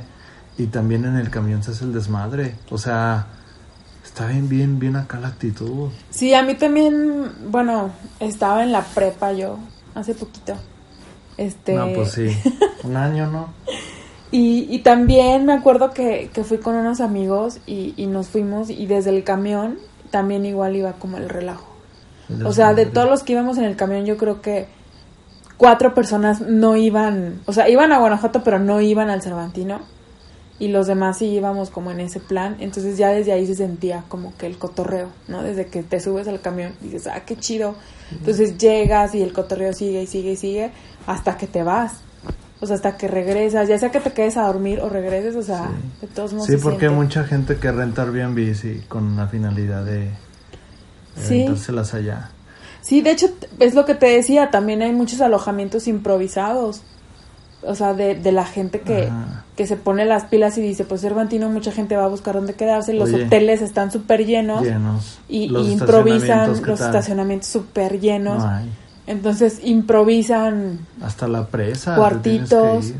[0.58, 2.56] Y también en el camión se hace el desmadre.
[2.70, 3.28] O sea,
[4.04, 5.90] está bien, bien, bien acá la actitud.
[6.10, 9.58] Sí, a mí también, bueno, estaba en la prepa yo,
[9.96, 10.56] hace poquito.
[11.38, 12.28] Este, No, pues sí.
[12.84, 13.48] Un año, ¿no?
[14.32, 18.70] y, y también me acuerdo que, que fui con unos amigos y, y nos fuimos
[18.72, 19.78] y desde el camión
[20.14, 21.66] también igual iba como el relajo.
[22.30, 24.68] El O sea, de todos los que íbamos en el camión yo creo que
[25.58, 29.80] cuatro personas no iban, o sea, iban a Guanajuato pero no iban al Cervantino
[30.60, 34.04] y los demás sí íbamos como en ese plan, entonces ya desde ahí se sentía
[34.08, 35.42] como que el cotorreo, ¿no?
[35.42, 37.74] Desde que te subes al camión y dices, ah, qué chido,
[38.12, 40.72] entonces llegas y el cotorreo sigue y sigue y sigue
[41.08, 42.02] hasta que te vas,
[42.64, 45.44] o sea, hasta que regresas, ya sea que te quedes a dormir o regreses, o
[45.44, 45.70] sea,
[46.02, 49.84] de todos modos Sí, porque hay mucha gente que renta Airbnb sí, con la finalidad
[49.86, 50.10] de, de
[51.16, 51.46] Sí.
[51.94, 52.30] allá.
[52.82, 53.28] Sí, de hecho,
[53.60, 56.82] es lo que te decía, también hay muchos alojamientos improvisados.
[57.66, 59.46] O sea, de, de la gente que, Ajá.
[59.56, 62.56] que se pone las pilas y dice, pues Cervantino, mucha gente va a buscar dónde
[62.56, 63.24] quedarse, los Oye.
[63.26, 65.20] hoteles están súper llenos Llenos.
[65.30, 66.88] y, Los y improvisan estacionamientos, ¿qué los tal?
[66.90, 68.44] estacionamientos súper llenos.
[68.44, 68.70] No hay.
[69.08, 71.94] Entonces improvisan Hasta la presa.
[71.96, 72.94] que Cuartitos.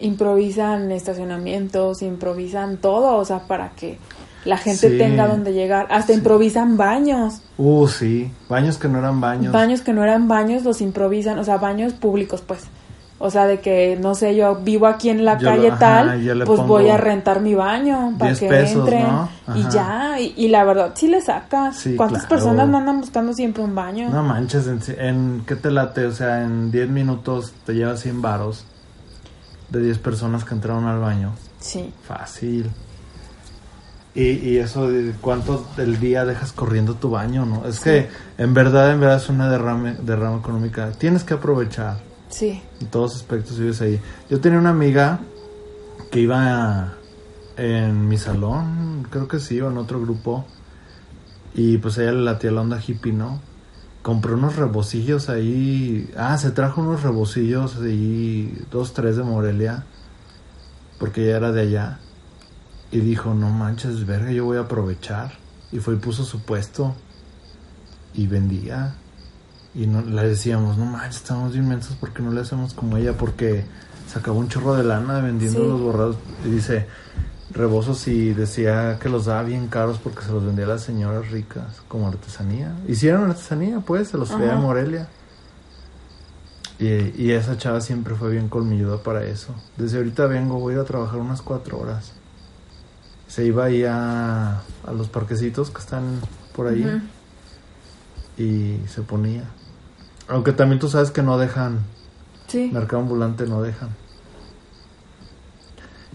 [0.00, 3.98] improvisan estacionamientos, improvisan todo, o sea, para que
[4.44, 4.98] la gente Sí.
[4.98, 5.86] tenga donde llegar.
[5.90, 6.18] Hasta Sí.
[6.18, 7.40] improvisan baños.
[7.56, 8.30] Uh, sí.
[8.48, 9.52] Baños que no eran baños.
[9.52, 12.62] Baños que no eran baños los improvisan, o sea, baños públicos, pues.
[13.24, 16.60] O sea, de que, no sé, yo vivo aquí en la Yo calle tal, pues
[16.66, 19.02] voy a rentar mi baño para 10 que pesos, entren.
[19.06, 19.28] ¿no?
[19.54, 21.76] Y ya, y, y la verdad, sí le sacas.
[21.76, 22.34] Sí, ¿Cuántas claro.
[22.44, 24.08] personas no andan buscando siempre un baño?
[24.10, 26.04] No manches, en, en- ¿qué te late?
[26.06, 28.64] O sea, en 10 minutos te llevas 100 varos
[29.70, 31.30] de 10 personas que entraron al baño.
[31.60, 31.94] Sí.
[32.02, 32.70] Fácil.
[34.16, 37.66] Y, y eso de cuánto del día dejas corriendo tu baño, ¿no?
[37.66, 40.90] Es que en verdad, en verdad es una derrame, derrama económica.
[40.98, 41.98] Tienes que aprovechar
[42.32, 42.62] Sí.
[42.80, 44.00] en todos aspectos vives ahí.
[44.30, 45.20] Yo tenía una amiga
[46.10, 46.94] que iba
[47.56, 50.46] en mi salón, creo que sí, o en otro grupo.
[51.54, 53.40] Y pues ella le latía la onda hippie, ¿no?
[54.00, 56.10] Compró unos rebosillos ahí.
[56.16, 59.84] Ah, se trajo unos rebosillos ahí, dos, tres de Morelia.
[60.98, 61.98] Porque ella era de allá.
[62.90, 65.32] Y dijo, no manches, verga, yo voy a aprovechar.
[65.70, 66.94] Y fue y puso su puesto.
[68.14, 68.94] Y vendía.
[69.74, 73.16] Y no, le decíamos, no manches, estamos inmensos, ¿por qué no le hacemos como ella?
[73.16, 73.64] Porque
[74.10, 75.66] se acabó un chorro de lana vendiendo Sí.
[75.66, 76.16] los borrados.
[76.44, 76.86] Y dice,
[77.50, 81.30] rebozos y decía que los daba bien caros porque se los vendía a las señoras
[81.30, 82.74] ricas como artesanía.
[82.86, 84.58] Hicieron artesanía, pues, se los traía a.
[84.60, 85.08] Morelia.
[86.78, 86.86] Y,
[87.22, 89.54] y esa chava siempre fue bien colmilluda para eso.
[89.76, 92.12] Desde ahorita vengo, voy a ir a trabajar unas cuatro horas.
[93.28, 96.20] Se iba ahí a, a los parquecitos que están
[96.54, 96.84] por ahí
[98.36, 99.44] y se ponía.
[100.28, 101.80] Aunque también tú sabes que no dejan,
[102.46, 102.70] Sí.
[102.72, 103.90] mercado ambulante no dejan.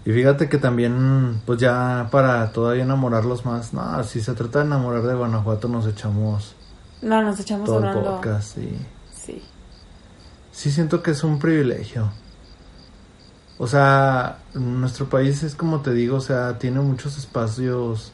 [0.04, 4.64] Y fíjate que también, pues ya para todavía enamorarlos más, no, si se trata de
[4.66, 6.54] enamorar de Guanajuato nos echamos
[7.02, 8.78] No, nos echamos todo el podcast y
[9.14, 9.42] Sí.
[10.52, 12.10] sí siento que es un privilegio.
[13.58, 18.12] O sea, nuestro país es como te digo, o sea, tiene muchos espacios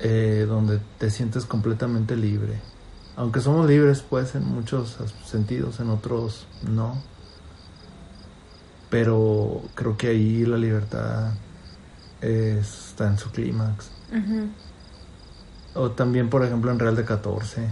[0.00, 2.60] eh, donde te sientes completamente libre.
[3.18, 6.94] Aunque somos libres, pues, en muchos sentidos, en otros no.
[8.90, 11.32] Pero creo que ahí la libertad
[12.20, 13.90] es- está en su clímax.
[15.74, 17.68] O también, por ejemplo, en Real de 14,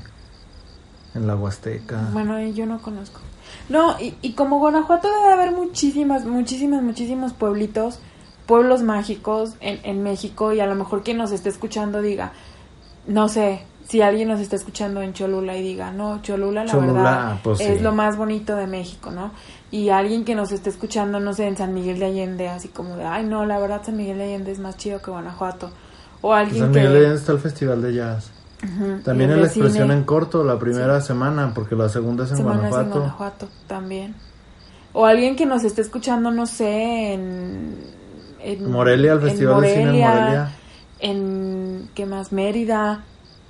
[1.15, 2.09] en la Huasteca.
[2.13, 3.21] Bueno, yo no conozco.
[3.69, 8.01] No, y, y como Guanajuato debe haber muchísimas, muchísimas, muchísimos pueblitos,
[8.47, 12.33] pueblos mágicos en, en México y a lo mejor quien nos esté escuchando diga,
[13.07, 16.93] no sé, si alguien nos está escuchando en Cholula y diga, no, Cholula la Cholula,
[16.93, 17.85] verdad pues, es sí.
[17.85, 19.31] lo más bonito de México, ¿no?
[19.71, 22.97] Y alguien que nos esté escuchando, no sé, en San Miguel de Allende, así como
[22.97, 25.71] de, ay, no, la verdad San Miguel de Allende es más chido que Guanajuato.
[26.21, 26.79] O En alguien San que...
[26.81, 28.33] Miguel de Allende está el Festival de Jazz.
[29.05, 29.95] También es el la expresión cine.
[29.95, 32.99] en corto, la primera semana, porque la segunda es en Semanas en Guanajuato.
[32.99, 34.15] Guanajuato también.
[34.95, 37.77] O alguien que nos esté escuchando, no sé, en...
[38.41, 40.53] en Morelia, el Festival de Cine en Morelia.
[40.99, 42.33] En, ¿qué más?
[42.33, 43.05] Mérida.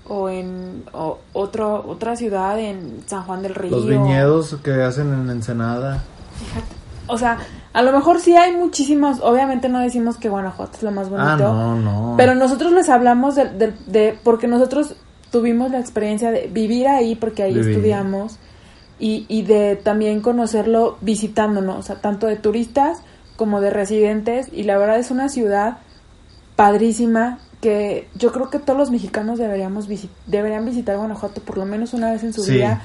[0.08, 3.70] O en o otro, otra ciudad en San Juan del Río.
[3.72, 6.02] Los viñedos que hacen en Ensenada.
[6.38, 6.66] Fíjate.
[7.08, 7.38] O sea,
[7.72, 9.18] a lo mejor sí hay muchísimos.
[9.22, 11.28] Obviamente no decimos que Guanajuato es lo más bonito.
[11.28, 12.14] Ah, no, no.
[12.16, 14.94] Pero nosotros les hablamos de, de, de- porque nosotros
[15.30, 18.38] tuvimos la experiencia de vivir ahí porque ahí estudiamos
[18.98, 22.98] y, y de también conocerlo visitándonos, o sea, tanto de turistas
[23.36, 25.78] como de residentes y la verdad es una ciudad
[26.54, 31.64] padrísima que yo creo que todos los mexicanos deberíamos visi- deberían visitar Guanajuato por lo
[31.64, 32.52] menos una vez en su Sí.
[32.52, 32.80] vida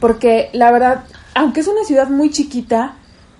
[0.00, 1.04] porque la verdad,
[1.34, 2.94] aunque es una ciudad muy chiquita,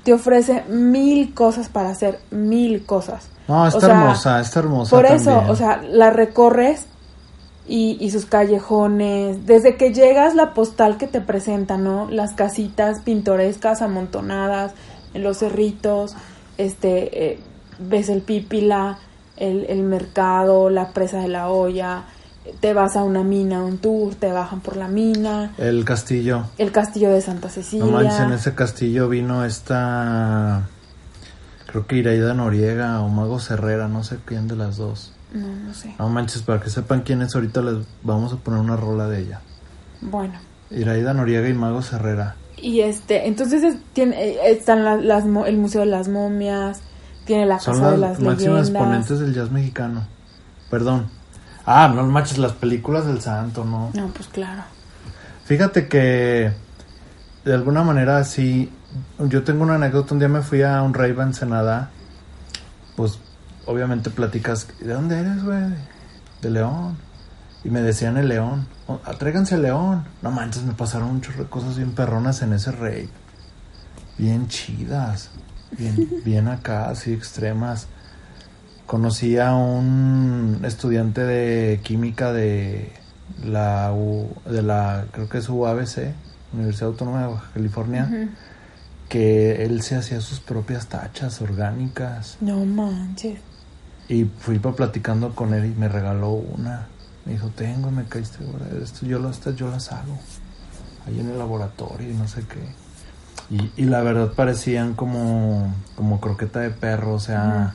[0.05, 3.29] te ofrece mil cosas para hacer, mil cosas.
[3.47, 4.91] No, está O sea, hermosa, está hermosa.
[4.97, 6.87] Por eso, o sea, la recorres
[7.67, 12.09] y, y sus callejones, desde que llegas la postal que te presenta, ¿no?
[12.11, 14.73] Las casitas pintorescas amontonadas
[15.15, 16.15] en los cerritos,
[16.59, 17.39] este, eh,
[17.79, 18.99] ves el pípila,
[19.41, 22.05] el, el mercado, la presa de la olla,
[22.61, 26.45] te vas a una mina, un tour, te bajan por la mina, El castillo.
[26.59, 27.85] el castillo de Santa Cecilia.
[27.85, 30.63] No manches, en ese castillo vino esta.
[31.67, 35.13] Creo que Iraida Noriega o Mago Herrera, no sé quién de las dos.
[35.35, 35.95] No, no sé.
[35.99, 39.21] No manches, para que sepan quién es, ahorita les vamos a poner una rola de
[39.21, 39.41] ella.
[40.01, 40.35] Bueno.
[40.71, 42.37] Iraida Noriega y Mago Herrera.
[42.57, 46.81] Y este, entonces es- tiene, eh, están la- las, el Museo de las Momias,
[47.29, 48.69] tiene la Son Casa de las Leyendas.
[48.71, 50.07] exponentes del jazz mexicano.
[50.71, 51.09] Perdón.
[51.67, 53.91] Ah, no manches, las películas del santo, ¿no?
[53.95, 54.63] No, pues claro.
[55.45, 56.51] Fíjate que
[57.45, 58.73] de alguna manera sí.
[59.19, 60.15] Yo tengo una anécdota.
[60.15, 61.91] Un día me fui a un rave en Ensenada.
[62.97, 63.19] Pues
[63.67, 64.67] obviamente platicas.
[64.81, 65.63] ¿De dónde eres, güey?
[66.43, 66.97] De León.
[67.65, 68.67] Y me decían el león.
[68.87, 70.05] "Oh, Tráiganse el león.
[70.23, 73.11] No manches, me pasaron un chorro de cosas bien perronas en ese rey.
[74.17, 75.31] Bien chidas.
[75.77, 77.87] Bien, bien acá, así extremas.
[78.87, 82.91] Conocí a un estudiante de química de
[83.45, 86.15] la, U- de la creo que es UABC,
[86.55, 88.29] Universidad Autónoma de Baja California,
[89.11, 92.39] que él se hacía sus propias tachas orgánicas.
[92.41, 93.41] No manches.
[94.09, 96.87] Y fui pa platicando con él y me regaló una.
[97.27, 98.39] Me dijo, tengo, me caíste,
[98.83, 100.19] esto yo, lo- estas yo las hago.
[101.07, 102.59] Ahí en el laboratorio y no sé qué.
[103.51, 107.75] Y, y la verdad parecían como, como croqueta de perro, o sea...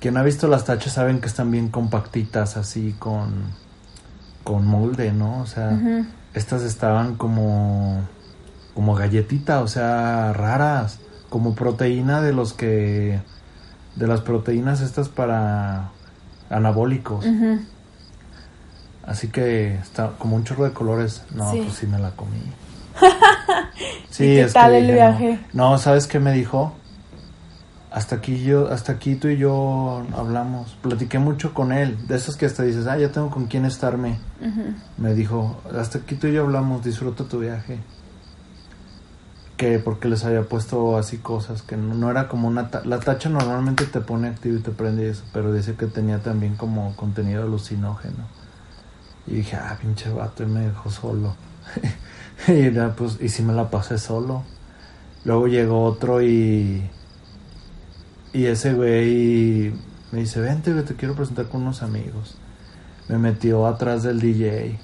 [0.00, 3.44] Quien ha visto las tachas saben que están bien compactitas, así con,
[4.44, 5.40] con molde, ¿no?
[5.40, 5.78] O sea,
[6.32, 8.00] estas estaban como,
[8.74, 13.20] como galletita, o sea, raras, como proteína de los que,
[13.96, 15.90] de las proteínas estas para
[16.48, 17.26] anabólicos.
[19.04, 21.24] Así que está como un chorro de colores.
[21.34, 21.60] No, Sí.
[21.62, 22.40] pues sí me la comí.
[24.12, 25.40] ¿Y qué es tal que el dije, viaje?
[25.52, 25.70] No.
[25.70, 26.74] No, ¿sabes qué me dijo?
[27.92, 30.76] Hasta aquí yo, hasta aquí tú y yo hablamos.
[30.82, 31.96] Platiqué mucho con él.
[32.06, 34.18] De esos que hasta dices, ah, ya tengo con quién estarme.
[34.96, 37.78] Me dijo, hasta aquí tú y yo hablamos, disfruta tu viaje.
[39.56, 42.70] Que porque les había puesto así cosas, que no, no era como una...
[42.70, 46.20] ta- la tacha normalmente te pone activo y te prende eso, pero dice que tenía
[46.20, 48.24] también como contenido alucinógeno.
[49.26, 51.34] Y dije, ah, pinche vato, y me dejó solo.
[52.48, 54.44] y pues, y sí me la pasé solo.
[55.24, 56.88] Luego llegó otro y...
[58.32, 59.74] Y ese güey
[60.12, 62.36] me dice, vente, güey, te quiero presentar con unos amigos.
[63.08, 64.78] Me metió atrás del DJ.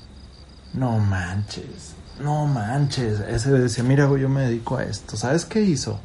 [0.75, 3.21] No manches, no manches.
[3.21, 5.17] Ese güey decía, mira, güey, yo me dedico a esto.
[5.17, 6.01] ¿Sabes qué hizo?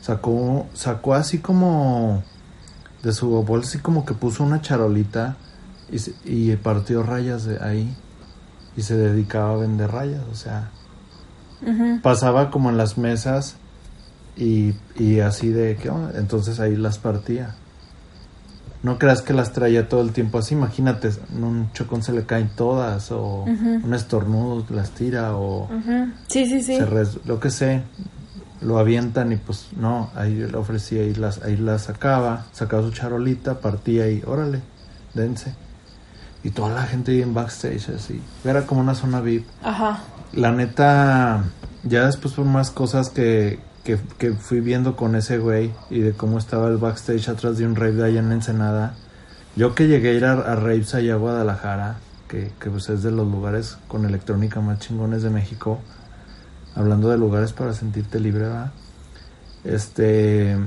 [0.00, 2.22] Sacó, sacó así como
[3.02, 5.36] de su bolsa, así como que puso una charolita
[5.90, 7.94] y, y partió rayas de ahí.
[8.76, 10.70] Y se dedicaba a vender rayas, o sea,
[12.02, 13.56] pasaba como en las mesas
[14.36, 17.54] y, y así de que entonces ahí las partía.
[18.82, 22.24] No creas que las traía todo el tiempo así, imagínate, en un chocón se le
[22.26, 23.44] caen todas o
[23.82, 25.68] un estornudo las tira o.
[26.28, 26.76] Sí, sí, sí.
[26.76, 27.82] se res- lo que sé,
[28.60, 32.90] lo avientan y pues no, ahí le ofrecía y las ahí las sacaba, sacaba su
[32.90, 34.60] charolita, partía y órale,
[35.14, 35.54] dense.
[36.44, 38.22] Y toda la gente ahí en backstage así.
[38.44, 39.46] Era como una zona VIP.
[39.62, 40.00] Ajá.
[40.34, 41.42] La neta,
[41.82, 46.12] ya después por más cosas que, que, que fui viendo con ese güey y de
[46.12, 48.94] cómo estaba el backstage atrás de un rave de allá en Ensenada.
[49.56, 51.96] Yo que llegué a ir a, a raves allá a Guadalajara,
[52.28, 55.80] que, que pues es de los lugares con electrónica más chingones de México,
[56.74, 58.72] hablando de lugares para sentirte libre, ¿verdad?
[59.64, 60.58] Este,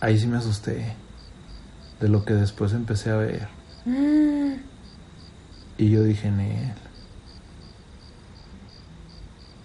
[0.00, 0.96] ahí sí me asusté
[2.00, 3.48] de lo que después empecé a ver.
[3.84, 4.67] Mm.
[5.78, 6.74] Y yo dije, Nel.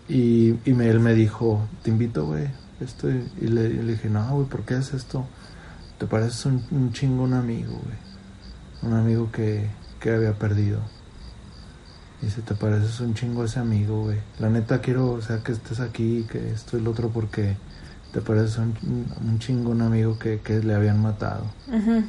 [0.08, 2.48] Y, y me- él me dijo, te invito, güey.
[2.82, 5.26] Y y le, y le dije, no, güey, ¿por qué es esto?
[5.98, 7.98] Te pareces un, un chingo un amigo, güey.
[8.82, 9.68] Un amigo que,
[10.00, 10.80] que había perdido.
[12.22, 14.20] Dice, te pareces un chingo ese amigo, güey.
[14.40, 17.56] La neta quiero, o sea, que estés aquí, que esto y lo otro, porque
[18.12, 18.76] te pareces un,
[19.26, 21.46] un chingo un amigo que, que le habían matado.
[21.68, 22.04] Ujú.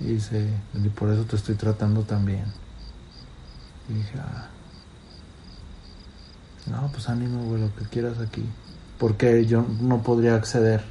[0.00, 2.44] Y dice, y por eso te estoy tratando también.
[3.88, 4.48] Y dije, ah.
[6.66, 8.44] No, pues ánimo, güey, lo que quieras aquí.
[8.98, 10.82] Porque yo no podría acceder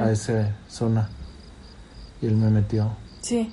[0.00, 1.08] a esa zona.
[2.22, 2.92] Y él me metió.
[3.20, 3.52] Sí.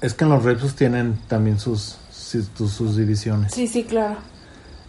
[0.00, 3.52] Es que en los rapes tienen también sus, sus, sus divisiones.
[3.52, 4.16] Sí, sí, claro.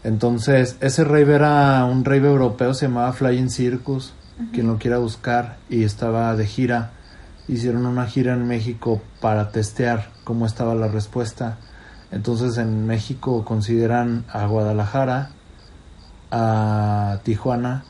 [0.04, 4.14] Entonces, ese rave era un rave europeo, se llamaba Flying Circus,
[4.54, 6.92] quien lo quiera buscar, y estaba de gira.
[7.48, 11.58] Hicieron una gira en México para testear cómo estaba la respuesta.
[12.12, 15.32] Entonces, en México consideran a Guadalajara,
[16.32, 17.84] a Tijuana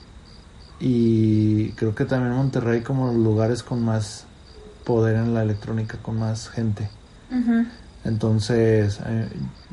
[0.79, 4.25] y creo que también Monterrey como los lugares con más
[4.85, 6.89] poder en la electrónica, con más gente.
[8.03, 9.27] Entonces, eh,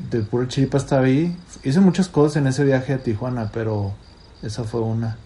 [0.09, 1.35] de pura chiripa estaba ahí.
[1.63, 3.93] Hice muchas cosas en ese viaje a Tijuana, pero
[4.41, 5.17] esa fue una.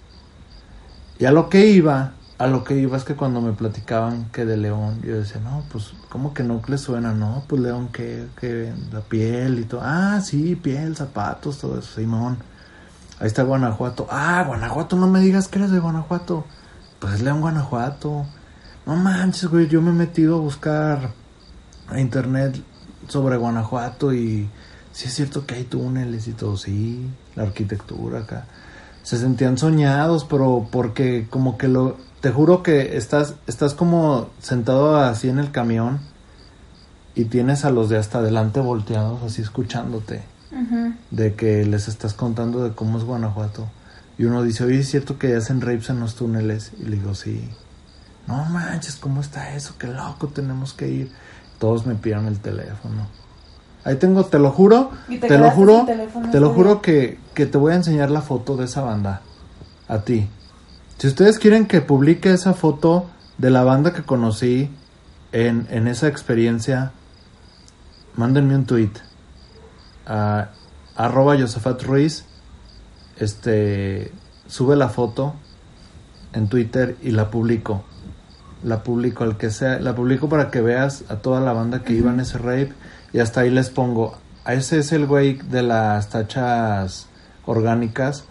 [1.17, 4.45] Y a lo que iba, a lo que iba es que cuando me platicaban que
[4.45, 7.13] de León, yo decía, no, pues, ¿cómo que no le suena?
[7.13, 9.82] No, pues León, que, que la piel y todo.
[9.84, 12.38] Ah, sí, piel, zapatos, todo eso, Simón.
[13.19, 14.08] Ahí está Guanajuato.
[14.10, 16.46] Ah, Guanajuato, no me digas que eres de Guanajuato.
[17.00, 18.25] Pues es León, Guanajuato.
[18.85, 21.12] No manches, güey, yo me he metido a buscar
[21.90, 22.63] a internet
[23.10, 24.50] sobre Guanajuato y
[24.94, 28.46] sí es cierto que hay túneles y todo, sí, la arquitectura acá.
[29.04, 34.98] Se sentían soñados, pero porque como que lo, te juro que estás, estás como sentado
[34.98, 36.00] así en el camión
[37.15, 40.22] y tienes a los de hasta adelante volteados así escuchándote,
[41.12, 43.67] de que les estás contando de cómo es Guanajuato.
[44.17, 46.74] Y uno dice, oye, ¿es cierto que hacen rapes en los túneles?
[46.78, 47.50] Y le digo, sí.
[48.28, 49.76] No manches, ¿cómo está eso?
[49.80, 51.12] Qué loco, tenemos que ir.
[51.58, 53.08] Todos me pidieron el teléfono.
[53.86, 55.86] Ahí tengo, te lo juro, te te, lo juro,
[56.32, 59.22] te lo juro que, que te voy a enseñar la foto de esa banda.
[59.88, 60.28] A ti.
[61.00, 64.69] Si ustedes quieren que publique esa foto de la banda que conocí
[65.31, 66.91] en, en esa experiencia,
[68.17, 68.91] mándenme un tweet
[70.06, 70.50] a
[70.97, 72.25] arroba Josafat Ruiz.
[73.15, 74.12] Este
[74.47, 75.35] sube la foto
[76.33, 77.85] en Twitter y la publico.
[78.62, 81.93] La publico al que sea, la publico para que veas a toda la banda que
[81.93, 82.73] iba en ese rape
[83.13, 84.17] y hasta ahí les pongo.
[84.43, 87.08] A ese es el güey de las tachas
[87.45, 88.25] orgánicas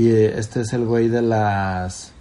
[0.00, 2.12] y eh, este es el güey de las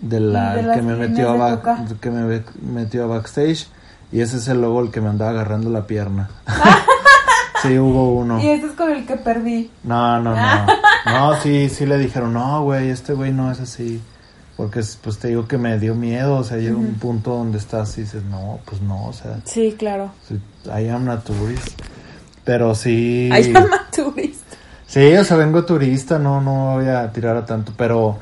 [0.00, 3.66] de la De que me metió a back- que me metió a backstage
[4.12, 6.30] y ese es el logo el que me andaba agarrando la pierna.
[7.62, 8.40] sí, hubo uno.
[8.42, 9.70] Y este es con el que perdí.
[9.84, 10.66] No, no, no.
[11.06, 14.00] No, sí, sí le dijeron, no, güey, este güey no es así.
[14.56, 17.96] Porque, pues te digo que me dio miedo, o sea, llega un punto donde estás
[17.96, 20.10] y dices, no, pues no, o sea, Sí, claro.
[20.66, 21.80] I am not tourist.
[22.44, 23.30] Pero sí.
[23.32, 24.42] I am a tourist.
[24.90, 28.18] Sí, o sea, vengo turista, no, no voy a tirar a tanto, pero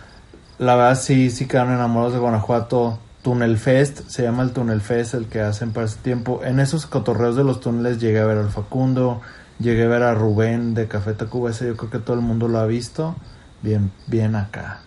[0.58, 2.98] la verdad sí, sí quedaron enamorados de Guanajuato.
[3.22, 6.42] Tunnel Fest, se llama el Tunnel Fest, el que hacen para ese tiempo.
[6.44, 9.22] En esos cotorreos de los túneles llegué a ver al Facundo,
[9.58, 12.48] llegué a ver a Rubén de Café Tacuba, ese yo creo que todo el mundo
[12.48, 13.16] lo ha visto.
[13.62, 14.80] Bien, bien acá.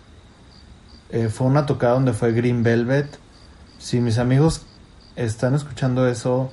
[1.10, 3.08] Eh, fue una tocada donde fue Green Velvet.
[3.78, 4.66] Si mis amigos
[5.16, 6.52] están escuchando eso,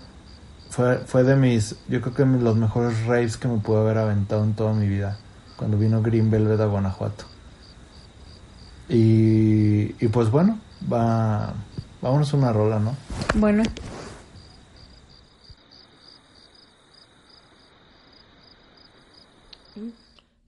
[0.69, 3.97] fue, fue de mis, yo creo que mis- los mejores raves que me pude haber
[3.97, 5.17] aventado en toda mi vida,
[5.57, 7.25] cuando vino Green Velvet a Guanajuato.
[8.87, 10.59] Y, y pues bueno,
[10.91, 11.53] va,
[12.01, 12.95] vámonos a una rola, ¿no?
[13.35, 13.63] Bueno.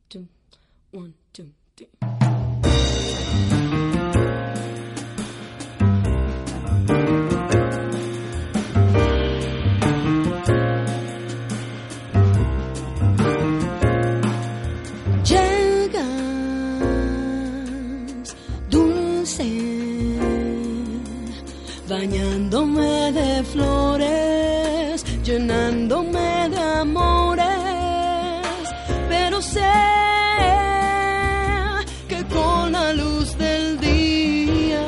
[0.09, 0.27] two,
[0.91, 1.45] one, two,
[1.75, 1.87] three.
[22.01, 27.45] Bañándome de flores, llenándome de amores,
[29.07, 29.75] pero sé
[32.07, 34.83] que con la luz del día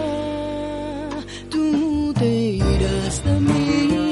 [1.51, 2.31] tú te
[2.71, 4.11] irás de mí.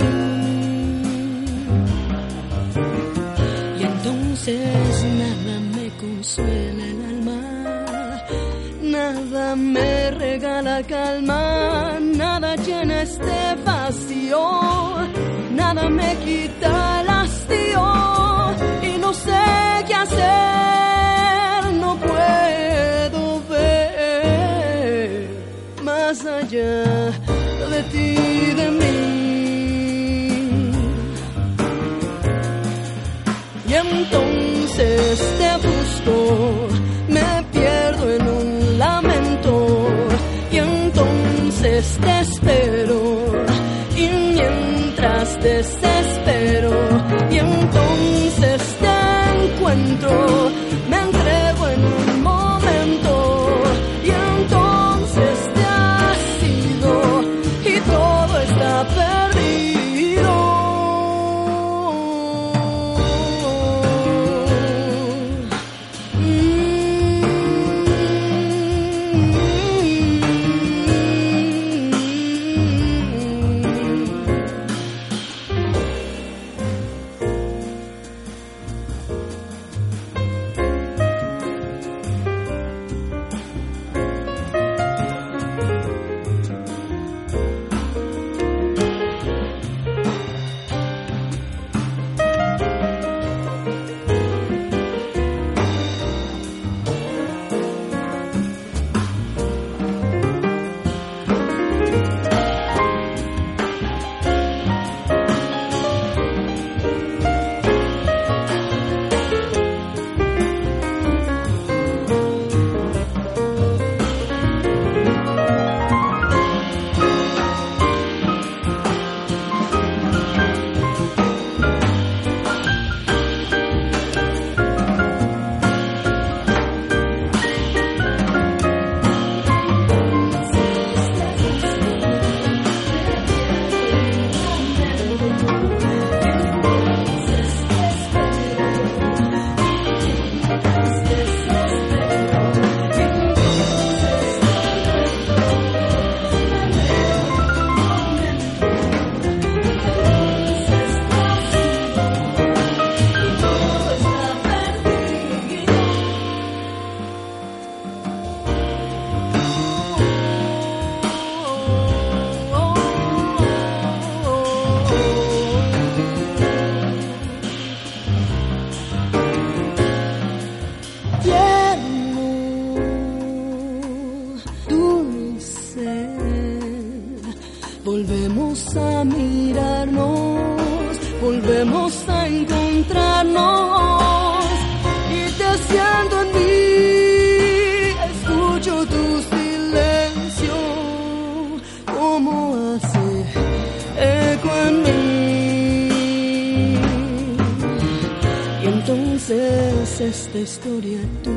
[3.79, 7.41] Y entonces nada me consuela el alma,
[8.83, 11.90] nada me regala calma,
[13.11, 14.41] este vacío,
[15.51, 17.85] nada me quita el hastío
[18.89, 19.43] y no sé
[19.87, 25.27] qué hacer, no puedo ver
[25.83, 26.83] más allá
[27.73, 28.15] de ti,
[28.59, 29.01] de mí.
[33.67, 36.15] Y entonces te busco,
[37.15, 38.00] me pierdo
[41.81, 43.45] entonces te espero,
[43.97, 46.71] y mientras desespero,
[47.31, 48.70] y entonces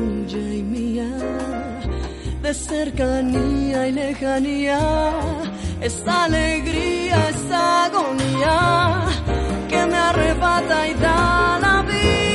[0.05, 1.11] tuya y mía,
[2.41, 4.79] de cercanía y lejanía,
[5.81, 8.57] esta alegría, esta agonía
[9.69, 12.34] que me arrebata y da la vida.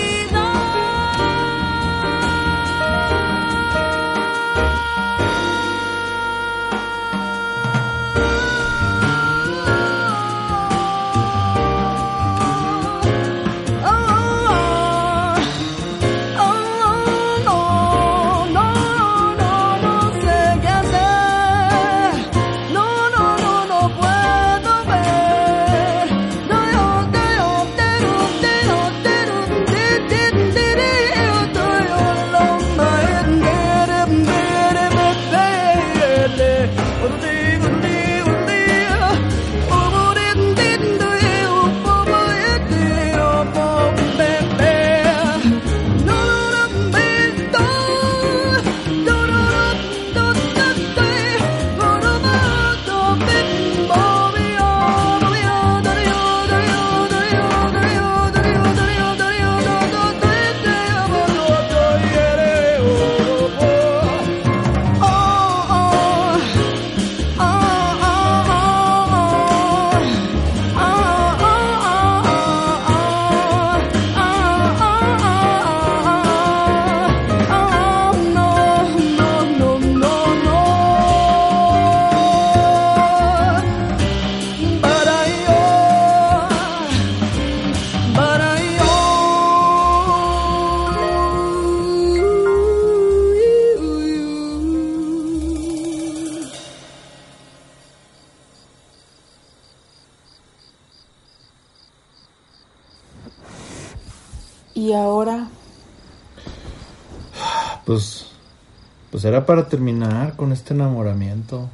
[109.31, 111.71] Era para terminar con este enamoramiento.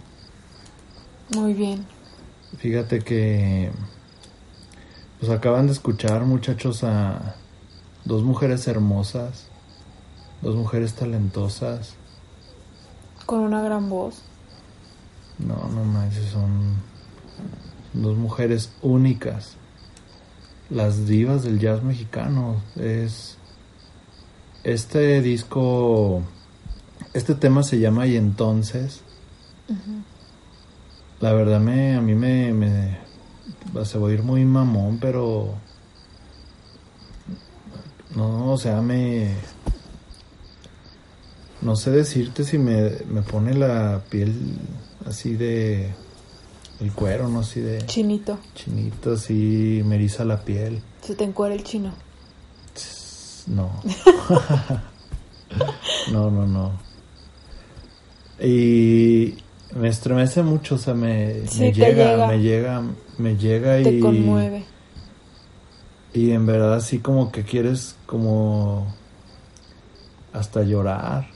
[1.34, 1.86] muy bien.
[2.58, 3.70] Fíjate que
[5.18, 7.36] pues acaban de escuchar muchachos a
[8.04, 9.46] dos mujeres hermosas,
[10.42, 11.94] dos mujeres talentosas.
[13.24, 14.22] Con una gran voz.
[15.38, 16.74] No, no manches, son
[17.94, 19.56] dos mujeres únicas.
[20.68, 22.60] Las divas del jazz mexicano.
[22.76, 23.38] Es
[24.62, 26.22] este disco,
[27.16, 29.00] este tema se llama Y entonces.
[31.20, 32.98] La verdad me, a mí me, me
[33.84, 35.54] se va a ir muy mamón, pero
[38.14, 39.34] no, o sea, me
[41.62, 44.58] no sé decirte si me, me pone la piel
[45.06, 45.94] así de
[46.80, 48.38] el cuero, no así de Chinito.
[48.54, 50.82] chinito, así me eriza la piel.
[51.00, 51.94] Se te encuera el chino.
[53.46, 53.70] No.
[56.12, 56.85] no, no, no.
[58.40, 59.34] Y
[59.74, 62.26] me estremece mucho, o sea, me, Sí, me llega, llega.
[62.28, 62.82] me llega,
[63.18, 64.64] me llega Te y conmueve.
[66.12, 68.86] y en verdad así como que quieres como
[70.32, 71.28] hasta llorar.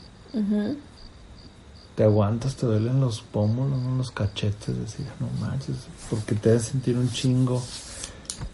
[1.97, 3.97] Te aguantas, te duelen los pómulos, ¿no?
[3.97, 5.77] los cachetes, decir, no manches,
[6.09, 7.63] porque te hace sentir un chingo.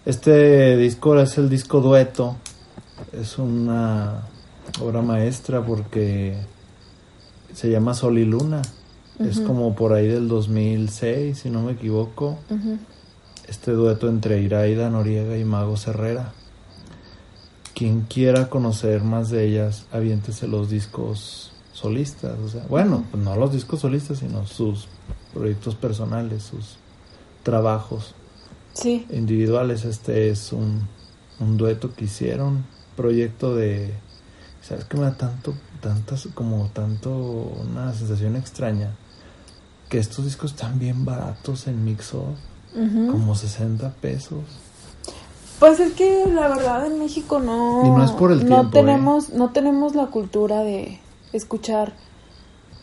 [0.04, 2.36] Este disco es el disco dueto,
[3.12, 4.22] es una
[4.80, 6.36] obra maestra porque
[7.56, 8.60] se llama Sol y Luna.
[9.18, 12.38] Es como por ahí del 2006, si no me equivoco.
[13.48, 16.32] Este dueto entre Iraida Noriega y Mago Herrera.
[17.74, 22.38] Quien quiera conocer más de ellas, aviéntese los discos solistas.
[22.44, 24.86] O sea, bueno, pues no los discos solistas, sino sus
[25.32, 26.76] proyectos personales, sus
[27.42, 28.14] trabajos
[28.74, 29.06] Sí.
[29.10, 29.84] individuales.
[29.86, 30.86] Este es un,
[31.40, 33.94] un dueto que hicieron, proyecto de,
[34.62, 35.54] ¿sabes qué me da tanto,
[35.86, 38.90] tantas, como tanto, una sensación extraña?
[39.88, 42.24] Que estos discos están bien baratos en Mixo,
[42.74, 43.12] Ujú.
[43.12, 44.40] como 60 pesos.
[45.60, 48.68] Pues es que la verdad en México no Y no es por el no tiempo,
[48.68, 48.70] ¿eh?
[48.82, 51.00] tenemos no tenemos la cultura de
[51.32, 51.94] escuchar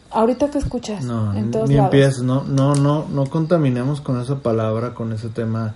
[0.09, 1.93] ahorita que escuchas No, en todos ni lados.
[1.93, 5.75] empieces, no, no, no, no contaminemos con esa palabra, con ese tema.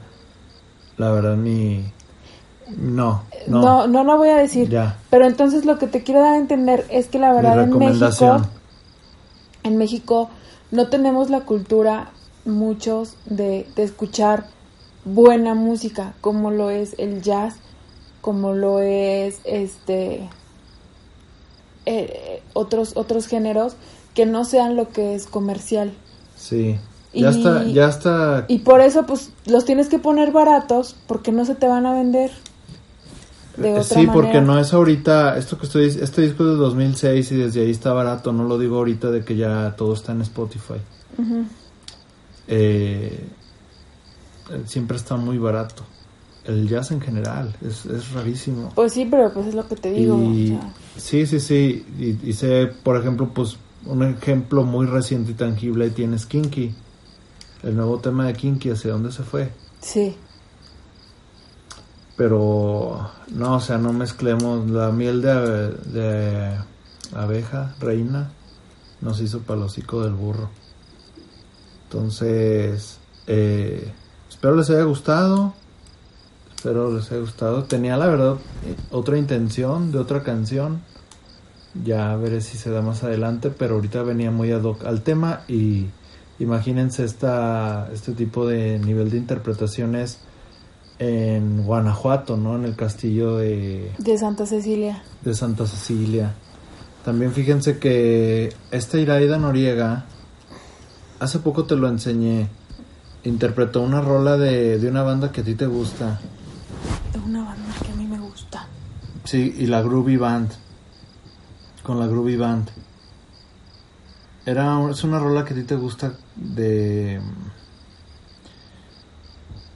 [0.97, 1.91] La verdad, ni.
[2.75, 3.61] No, no.
[3.61, 4.69] No, no, no voy a decir.
[4.69, 4.97] Ya.
[5.09, 8.41] Pero entonces lo que te quiero dar a entender es que la verdad en México,
[9.63, 10.29] en México
[10.71, 12.09] no tenemos la cultura
[12.45, 14.45] muchos de, de escuchar
[15.05, 17.55] buena música, como lo es el jazz,
[18.21, 20.27] como lo es este
[21.85, 23.75] eh, otros otros géneros
[24.13, 25.93] que no sean lo que es comercial.
[26.35, 26.77] Sí.
[27.13, 28.45] Ya Y- está, ya está.
[28.47, 31.93] Y por eso pues los tienes que poner baratos porque no se te van a
[31.93, 32.31] vender
[33.57, 37.31] de otra sí, porque no es ahorita, esto que estoy, este disco es de 2006
[37.31, 40.21] y desde ahí está barato, no lo digo ahorita de que ya todo está en
[40.21, 40.79] Spotify.
[42.47, 43.27] Eh,
[44.49, 45.83] eh, siempre está muy barato.
[46.45, 48.71] El jazz en general es, es rarísimo.
[48.73, 50.17] Pues sí, pero pues es lo que te digo.
[50.21, 51.85] y, o sea, sí, sí, sí.
[51.99, 56.73] Y, y sé, por ejemplo, pues un ejemplo muy reciente y tangible tienes Kinky.
[57.63, 59.49] El nuevo tema de Kinky, ¿hacia dónde se fue?
[59.81, 60.15] sí.
[62.17, 66.57] Pero no, o sea, no mezclemos la miel de, de
[67.13, 68.31] abeja, reina,
[69.01, 70.49] nos hizo hocico del burro.
[71.83, 73.93] Entonces, eh,
[74.29, 75.53] espero les haya gustado.
[76.55, 77.63] Espero les haya gustado.
[77.63, 78.37] Tenía la verdad
[78.91, 80.81] otra intención de otra canción.
[81.83, 85.43] Ya veré si se da más adelante, pero ahorita venía muy ad hoc al tema
[85.47, 85.85] y
[86.39, 90.19] imagínense esta, este tipo de nivel de interpretaciones
[90.99, 92.55] en Guanajuato, ¿no?
[92.55, 95.03] En el castillo de, De Santa Cecilia.
[95.21, 96.33] de Santa Cecilia.
[97.05, 100.05] También fíjense que esta Iraida Noriega,
[101.19, 102.49] hace poco te lo enseñé,
[103.23, 106.19] interpretó una rola de, de una banda que a ti te gusta.
[107.13, 108.67] De una banda que a mí me gusta.
[109.23, 110.51] Sí, y la Groovy Band.
[111.83, 112.69] Con la Groovy Band.
[114.45, 117.19] Era, es una rola que a ti te gusta de.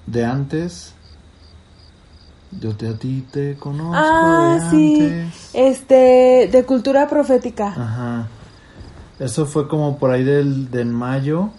[0.07, 0.93] de antes.
[2.59, 4.99] Yo te, a ti te conozco Ah, de sí.
[5.01, 5.49] antes.
[5.53, 7.67] Este, de cultura profética.
[7.67, 8.27] Ajá.
[9.19, 11.49] Eso fue como por ahí del, del mayo.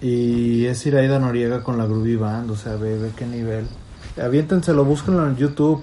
[0.00, 2.50] Y es Iraida Noriega con la Groovy Band.
[2.50, 3.66] O sea, ve, ve qué nivel.
[4.20, 5.82] Aviéntenselo, búsquenlo en YouTube.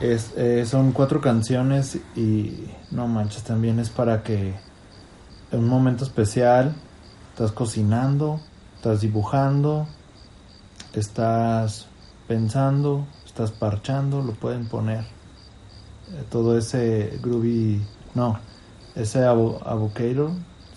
[0.00, 4.54] Es, eh, son cuatro canciones y no manches, también es para que
[5.50, 6.74] en un momento especial
[7.32, 8.38] estás cocinando,
[8.76, 9.88] estás dibujando,
[11.00, 11.86] estás
[12.28, 15.00] pensando, estás parchando, lo pueden poner.
[15.00, 17.82] Eh, todo ese groovy,
[18.14, 18.38] no,
[18.94, 20.30] ese avo- avocado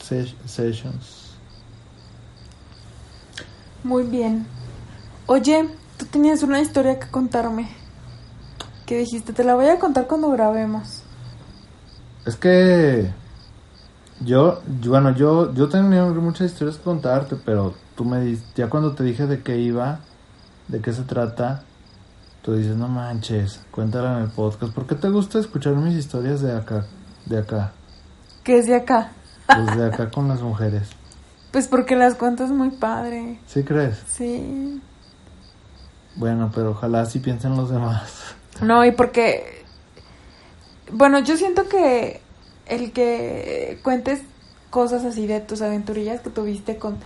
[0.03, 1.33] ses- sessions.
[3.83, 4.45] Muy bien.
[5.27, 7.69] Oye, tú tenías una historia que contarme.
[8.85, 11.03] Que dijiste, te la voy a contar cuando grabemos.
[12.25, 13.09] Es que
[14.21, 18.93] yo, yo- bueno, yo, yo tenía muchas historias que contarte, pero tú me ya cuando
[18.93, 19.99] te dije de qué iba,
[20.69, 21.63] de qué se trata,
[22.41, 24.71] tú dices, no manches, cuéntala en el podcast.
[24.73, 26.85] ¿Por qué te gusta escuchar mis historias de acá,
[27.25, 27.73] de acá,
[28.43, 29.11] Que es de acá.
[29.47, 30.89] pues de acá con las mujeres?
[31.51, 33.39] Pues porque las cuentas muy padre.
[33.47, 33.97] ¿Sí crees?
[34.07, 34.79] Sí.
[36.15, 38.35] Bueno, pero ojalá sí piensen los demás.
[38.61, 39.63] No, y porque.
[40.91, 42.21] Bueno, yo siento que
[42.67, 44.21] el que cuentes
[44.69, 46.97] cosas así de tus aventurillas que tuviste con,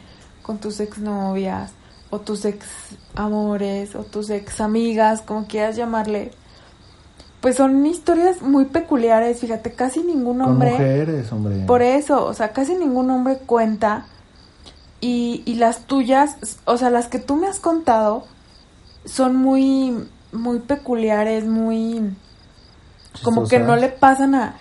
[0.42, 1.72] con tus exnovias,
[2.14, 2.68] o tus ex
[3.16, 6.30] amores, o tus ex amigas, como quieras llamarle,
[7.42, 9.40] pues son historias muy peculiares.
[9.40, 10.74] Fíjate, casi ningún Con hombre.
[10.74, 11.66] mujeres, hombre.
[11.66, 14.06] Por eso, o sea, casi ningún hombre cuenta.
[15.02, 18.26] Y, y las tuyas, o sea, las que tú me has contado,
[19.06, 22.16] son muy, muy peculiares, muy...
[23.24, 24.58] Como que no le pasan a,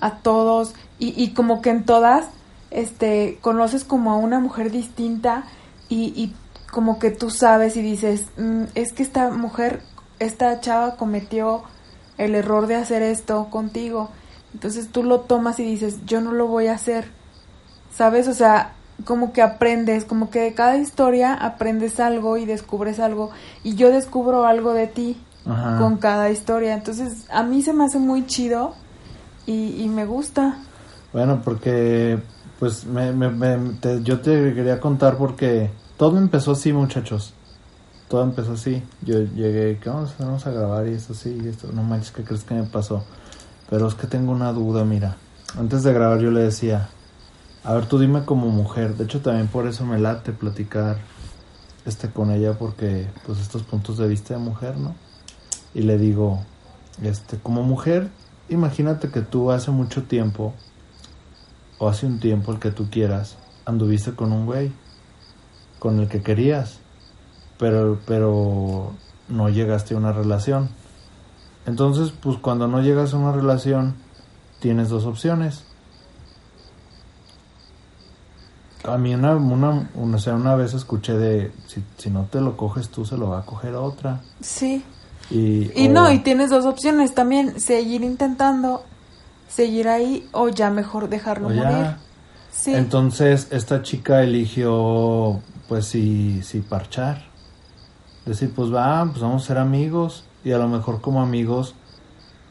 [0.00, 0.74] a todos.
[0.98, 2.26] Y, y como que en todas,
[2.72, 5.44] este, conoces como a una mujer distinta.
[5.88, 6.34] Y, y
[6.76, 9.80] como que tú sabes y dices, "Mm, es que esta mujer,
[10.18, 11.62] esta chava cometió
[12.18, 14.10] el error de hacer esto contigo.
[14.52, 17.06] Entonces tú lo tomas y dices, yo no lo voy a hacer.
[17.94, 18.28] ¿Sabes?
[18.28, 18.72] O sea,
[19.06, 23.30] como que aprendes, como que de cada historia aprendes algo y descubres algo.
[23.64, 25.16] Y yo descubro algo de ti
[25.46, 25.78] Ajá.
[25.78, 26.74] con cada historia.
[26.74, 28.74] Entonces a mí se me hace muy chido
[29.46, 30.58] y, y me gusta.
[31.14, 32.18] Bueno, porque
[32.58, 37.34] pues me, me- me- te- yo te quería contar porque todo empezó así, muchachos.
[38.08, 38.82] Todo empezó así.
[39.02, 42.44] Yo llegué, que vamos, a grabar y eso sí, y esto, no manches, ¿qué crees
[42.44, 43.04] que me pasó?
[43.68, 45.16] Pero es que tengo una duda, mira.
[45.58, 46.88] Antes de grabar yo le decía,
[47.64, 48.96] a ver, tú dime como mujer.
[48.96, 50.98] De hecho, también por eso me late platicar
[51.84, 54.94] este con ella porque pues estos puntos de vista de mujer, ¿no?
[55.74, 56.42] Y le digo,
[57.02, 58.10] este, como mujer,
[58.48, 60.54] imagínate que tú hace mucho tiempo
[61.78, 64.72] o hace un tiempo, el que tú quieras, anduviste con un güey,
[65.86, 66.80] con el que querías,
[67.60, 68.90] pero, pero
[69.28, 70.68] no llegaste a una relación.
[71.64, 73.94] Entonces, pues cuando no llegas a una relación,
[74.58, 75.62] tienes dos opciones.
[78.84, 82.40] A mí una, una, una- o sea, una vez escuché de, si, si no te
[82.40, 84.22] lo coges tú, se lo va a coger otra.
[84.40, 84.82] Sí.
[85.30, 88.82] Y, Y o- no, y tienes dos opciones también, seguir intentando,
[89.46, 91.62] seguir ahí o ya mejor dejarlo o ya.
[91.62, 91.86] morir.
[92.50, 92.74] Sí.
[92.74, 97.24] Entonces, esta chica eligió, pues sí, sí, parchar.
[98.24, 100.24] Decir, pues va, pues vamos a ser amigos.
[100.44, 101.74] Y a lo mejor como amigos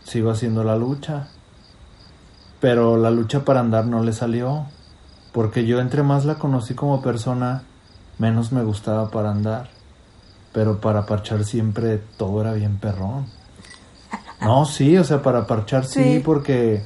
[0.03, 1.27] sigo haciendo la lucha.
[2.59, 4.65] Pero la lucha para andar no le salió.
[5.31, 7.63] Porque yo entre más la conocí como persona,
[8.17, 9.69] menos me gustaba para andar.
[10.53, 13.27] Pero para parchar siempre todo era bien perrón.
[14.41, 16.21] No, sí, o sea, para parchar sí, Sí.
[16.23, 16.85] porque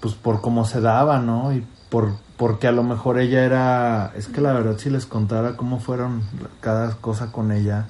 [0.00, 1.52] pues por cómo se daba, ¿no?
[1.52, 5.56] Y por porque a lo mejor ella era, es que la verdad si les contara
[5.56, 6.22] cómo fueron
[6.60, 7.88] cada cosa con ella,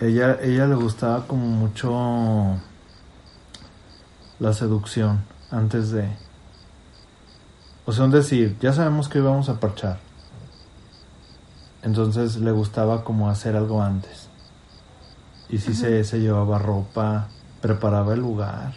[0.00, 2.56] ella ella le gustaba como mucho
[4.38, 6.08] la seducción antes de
[7.90, 9.98] o sea, un decir, ya sabemos que íbamos a parchar.
[11.82, 14.28] Entonces le gustaba como hacer algo antes.
[15.48, 17.26] Y si se, se llevaba ropa,
[17.60, 18.74] preparaba el lugar.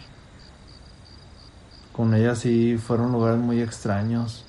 [1.94, 4.44] Con ella sí fueron lugares muy extraños.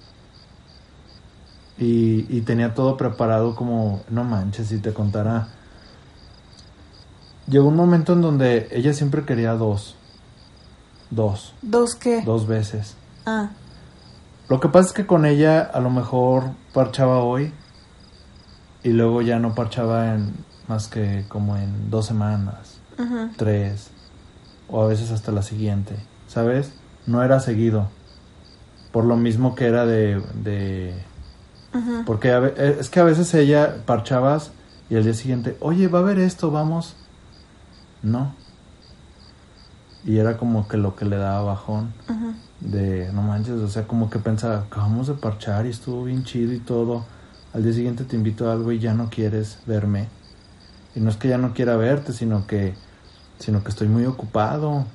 [1.78, 5.50] Y, y tenía todo preparado como, no manches, si te contara.
[7.48, 9.96] Llegó un momento en donde ella siempre quería dos.
[11.12, 11.54] Dos.
[11.62, 12.22] ¿Dos qué?
[12.24, 12.96] Dos veces.
[13.26, 13.50] Ah,
[14.50, 17.54] Lo que pasa es que con ella a lo mejor parchaba hoy
[18.84, 20.34] y luego ya no parchaba en
[20.68, 22.78] más que como en dos semanas,
[23.38, 23.90] tres
[24.68, 25.96] o a veces hasta la siguiente,
[26.28, 26.74] ¿sabes?
[27.08, 27.90] No era seguido.
[28.92, 30.22] Por lo mismo que era de...
[30.36, 30.94] de
[32.06, 34.52] porque a eh, es que a veces ella parchabas
[34.90, 36.96] y al día siguiente, oye, va a haber esto, vamos.
[38.02, 38.34] No.
[40.06, 41.94] Y era como que lo que le daba bajón
[42.60, 46.54] de no manches, o sea, como que pensaba, acabamos de parchar y estuvo bien chido
[46.54, 47.06] y todo.
[47.54, 50.08] Al día siguiente te invito a algo y ya no quieres verme.
[50.94, 52.76] Y no es que ya no quiera verte, sino que
[53.40, 54.86] sino que estoy muy ocupado.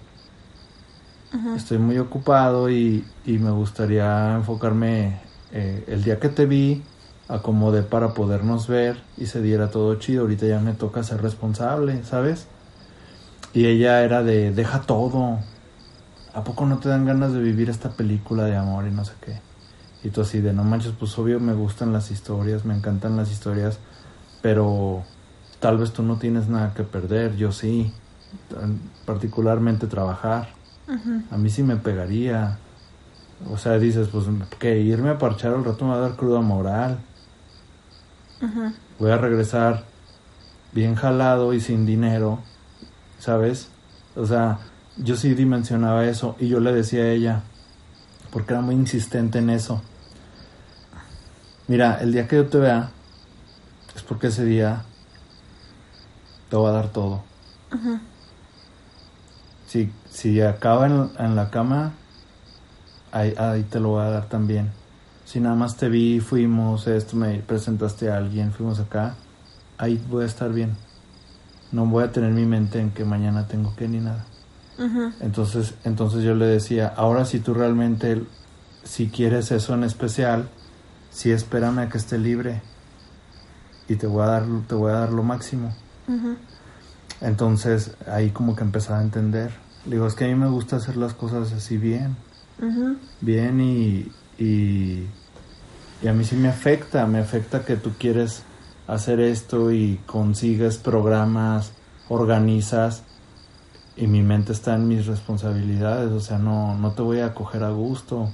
[1.57, 5.21] Estoy muy ocupado y, y me gustaría enfocarme
[5.53, 6.83] eh, el día que te vi,
[7.29, 10.23] acomodé para podernos ver y se diera todo chido.
[10.23, 12.47] Ahorita ya me toca ser responsable, ¿sabes?
[13.53, 15.39] Y ella era de, deja todo,
[16.35, 19.13] ¿a poco no te dan ganas de vivir esta película de amor y no sé
[19.21, 19.41] qué?
[20.03, 23.31] Y tú así de, no manches, pues obvio me gustan las historias, me encantan las
[23.31, 23.79] historias,
[24.41, 25.05] pero
[25.59, 27.93] tal vez tú no tienes nada que perder, yo sí,
[29.05, 30.60] particularmente trabajar.
[31.31, 32.59] A mí sí me pegaría.
[33.51, 34.27] O sea, dices, pues
[34.59, 36.99] que irme a parchar al rato me va a dar cruda moral.
[38.99, 39.85] Voy a regresar
[40.73, 42.41] bien jalado y sin dinero,
[43.19, 43.69] ¿sabes?
[44.17, 44.59] O sea,
[44.97, 47.43] yo sí dimensionaba eso y yo le decía a ella,
[48.31, 49.83] porque era muy insistente en eso.
[51.69, 52.91] Mira, el día que yo te vea,
[53.95, 54.85] es porque ese día
[56.49, 57.23] te voy a dar todo.
[59.71, 61.93] Si, si acaba en, en la cama,
[63.13, 64.73] ahí, ahí te lo voy a dar también.
[65.25, 69.15] Si nada más te vi, fuimos, esto, me presentaste a alguien, fuimos acá,
[69.79, 70.77] ahí voy a estar bien.
[71.71, 74.27] No voy a tener mi mente en que mañana tengo que ni nada.
[75.21, 78.25] Entonces, entonces yo le decía, ahora si tú realmente,
[78.83, 80.49] si quieres eso en especial,
[81.11, 82.61] sí espérame a que esté libre
[83.87, 85.73] y te voy a dar, te voy a dar lo máximo.
[87.21, 89.51] Entonces ahí como que empezaba a entender.
[89.87, 92.17] Le digo, es que a mí me gusta hacer las cosas así bien,
[93.21, 95.07] bien y, y,
[96.03, 98.43] y a mí sí me afecta, me afecta que tú quieres
[98.87, 101.73] hacer esto y consigues programas,
[102.09, 103.05] organizas
[103.97, 107.65] y mi mente está en mis responsabilidades, o sea, no, no te voy a coger
[107.65, 108.31] a gusto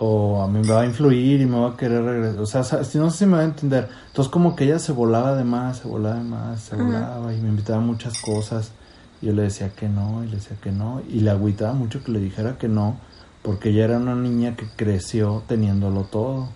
[0.00, 2.62] o a mí me va a influir y me va a querer regresar, o sea,
[2.64, 3.88] sa- no sé si me va a entender.
[4.08, 7.40] Entonces como que ella se volaba de más, se volaba de más, se volaba y
[7.40, 8.70] me invitaba a muchas cosas.
[9.20, 12.04] Y yo le decía que no, y le decía que no, y le agüitaba mucho
[12.04, 12.96] que le dijera que no,
[13.42, 16.48] porque ella era una niña que creció teniéndolo todo,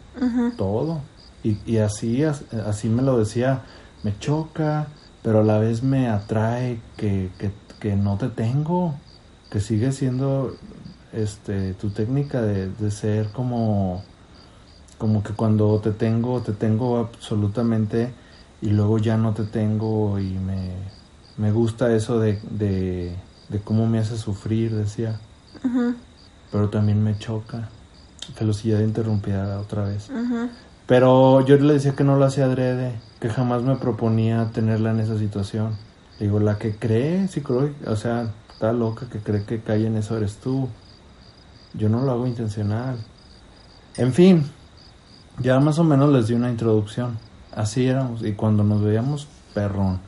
[0.57, 1.01] todo.
[1.43, 3.63] Y, y así, as- así me lo decía,
[4.05, 4.87] me choca,
[5.25, 8.95] pero a la vez me atrae que, que, que no te tengo,
[9.51, 10.55] que sigue siendo
[11.13, 14.03] este tu técnica de, de ser como
[14.99, 18.13] como que cuando te tengo te tengo absolutamente
[18.63, 20.71] y luego ya no te tengo y me,
[21.37, 23.15] me gusta eso de, de,
[23.49, 25.21] de cómo me hace sufrir decía.
[26.51, 27.69] Pero también me choca.
[28.39, 30.09] Velocidad interrumpida otra vez.
[30.87, 35.01] Pero yo le decía que no lo hacía adrede, que jamás me proponía tenerla en
[35.01, 35.77] esa situación.
[36.19, 39.97] Le digo, la que cree psicológica, o sea, está loca que cree que cae en
[39.97, 40.69] eso eres tú.
[41.75, 42.97] Yo no lo hago intencional.
[43.97, 44.45] En fin,
[45.39, 47.19] ya más o menos les di una introducción.
[47.55, 48.23] Así éramos.
[48.23, 50.01] Y cuando nos veíamos, perrón.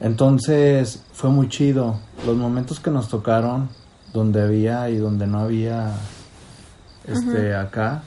[0.00, 1.98] Entonces fue muy chido.
[2.26, 3.68] Los momentos que nos tocaron,
[4.12, 5.92] donde había y donde no había,
[7.06, 8.02] este, acá,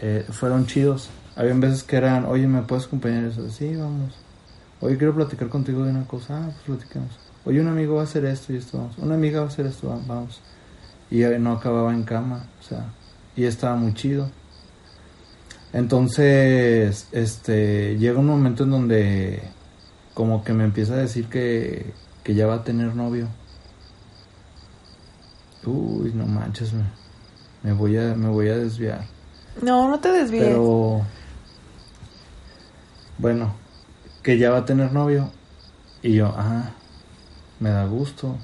[0.00, 1.08] eh, fueron chidos.
[1.36, 3.48] Había veces que eran, oye, ¿me puedes acompañar eso?
[3.50, 4.14] Sí, vamos.
[4.80, 6.38] Oye, quiero platicar contigo de una cosa.
[6.38, 7.18] Ah, pues platiquemos.
[7.44, 8.98] Oye, un amigo va a hacer esto y esto, vamos.
[8.98, 10.40] Una amiga va a hacer esto, va- vamos.
[11.10, 12.86] Y no acababa en cama, o sea,
[13.34, 14.30] y estaba muy chido.
[15.72, 19.42] Entonces, este, llega un momento en donde
[20.14, 21.92] como que me empieza a decir que,
[22.22, 23.28] que ya va a tener novio.
[25.64, 26.84] Uy, no manches, me,
[27.62, 29.04] me voy a, me voy a desviar.
[29.62, 30.44] No, no te desvíes.
[30.44, 31.04] Pero
[33.18, 33.54] bueno,
[34.22, 35.30] que ya va a tener novio.
[36.02, 36.70] Y yo, ah,
[37.58, 38.36] me da gusto.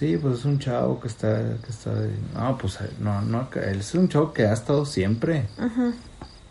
[0.00, 1.90] Sí, pues es un chavo que está, que está,
[2.34, 5.46] no, pues no, no, él es un chavo que ha estado siempre.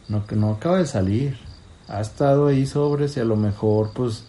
[0.07, 1.35] No, que no acaba de salir.
[1.87, 4.23] Ha estado ahí sobres y a lo mejor, pues,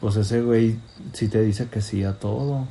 [0.00, 0.80] pues ese güey
[1.12, 2.66] sí te dice que sí a todo.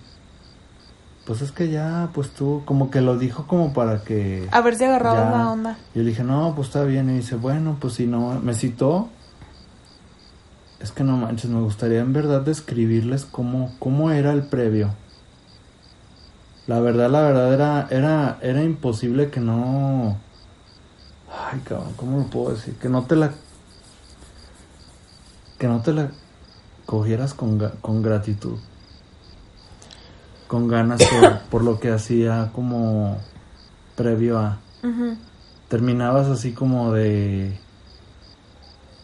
[1.28, 4.48] Pues es que ya, pues tú, como que lo dijo como para que...
[4.52, 5.38] A ver si agarrabas Ya.
[5.38, 5.78] la onda.
[5.94, 7.12] Yo le dije, no, pues está bien.
[7.12, 9.10] Y dice, bueno, pues si no, me citó.
[10.80, 14.96] Es que no manches, me gustaría en verdad describirles cómo, cómo era el previo.
[16.70, 20.20] La verdad, la verdad era, era, era imposible que no...
[21.28, 22.76] Ay, cabrón, ¿cómo lo puedo decir?
[22.76, 23.32] Que no te la...
[25.58, 26.12] Que no te la
[26.86, 28.60] cogieras con, con gratitud.
[30.48, 33.18] Con ganas por, por lo que hacía como
[33.96, 34.60] previo a.
[35.70, 37.60] Terminabas así como de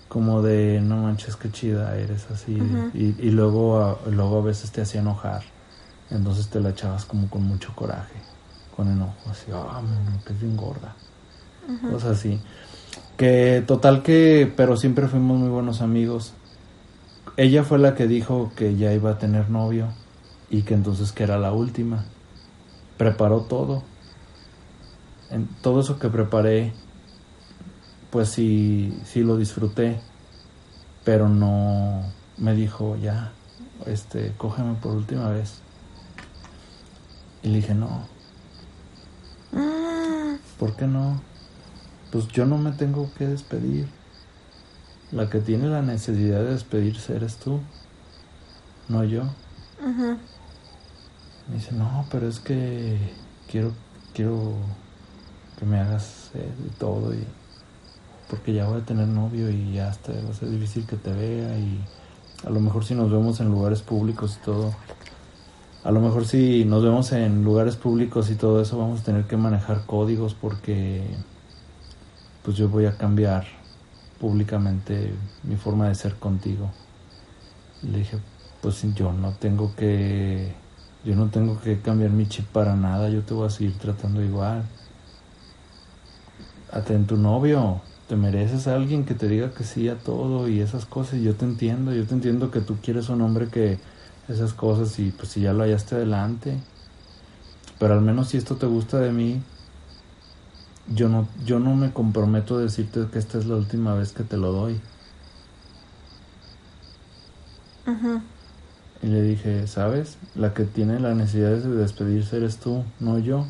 [0.07, 2.57] como de no manches qué chida eres así
[2.93, 5.54] y, y luego a, luego a veces te hacía enojar
[6.09, 8.21] entonces te la echabas como con mucho coraje
[8.75, 10.95] con enojo así ah man, que es bien gorda
[11.91, 12.39] cosas así.
[13.17, 16.33] Que total que pero siempre fuimos muy buenos amigos.
[17.37, 19.89] Ella fue la que dijo que ya iba a tener novio
[20.49, 22.05] y que entonces que era la última.
[22.97, 23.83] Preparó todo.
[25.31, 26.73] En todo eso que preparé,
[28.09, 29.99] pues sí, sí lo disfruté,
[31.03, 32.03] pero no
[32.37, 33.33] me dijo ya,
[33.85, 35.61] este, cógeme por última vez.
[37.45, 38.13] Y le dije, no,
[39.55, 41.21] Mm, ¿por qué no?
[42.11, 43.87] Pues yo no me tengo que despedir.
[45.11, 47.61] La que tiene la necesidad de despedirse eres tú,
[48.89, 49.23] no yo.
[51.47, 52.97] Me dice, no, pero es que
[53.49, 53.71] quiero,
[54.13, 54.55] quiero
[55.57, 57.23] que me hagas eh, y todo y
[58.29, 61.13] porque ya voy a tener novio y ya hasta va a ser difícil que te
[61.13, 61.79] vea y
[62.45, 64.73] a lo mejor si nos vemos en lugares públicos y todo,
[65.85, 69.25] a lo mejor si nos vemos en lugares públicos y todo eso vamos a tener
[69.25, 71.03] que manejar códigos porque
[72.43, 73.45] pues yo voy a cambiar
[74.19, 75.13] públicamente
[75.43, 76.71] mi forma de ser contigo.
[77.83, 78.17] Le dije,
[78.61, 80.53] pues yo no tengo que,
[81.03, 84.23] yo no tengo que cambiar mi chip para nada, yo te voy a seguir tratando
[84.23, 84.63] igual.
[86.71, 90.61] Atén tu novio, te mereces a alguien que te diga que sí a todo y
[90.61, 93.77] esas cosas, yo te entiendo, yo te entiendo que tú quieres un hombre que
[94.27, 96.57] esas cosas y pues si ya lo hallaste adelante.
[97.79, 99.41] Pero al menos si esto te gusta de mí,
[100.87, 104.23] yo no, yo no me comprometo a decirte que esta es la última vez que
[104.23, 104.79] te lo doy.
[109.01, 110.17] Y le dije, ¿sabes?
[110.33, 113.45] La que tiene la necesidad de despedirse eres tú, no yo.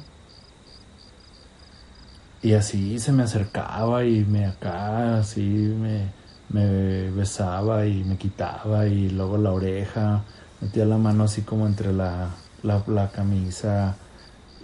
[2.41, 6.11] Y así se me acercaba y me acá, así me,
[6.49, 10.23] me besaba y me quitaba y luego la oreja,
[10.61, 12.29] metía la mano así como entre la,
[12.63, 13.95] la, la camisa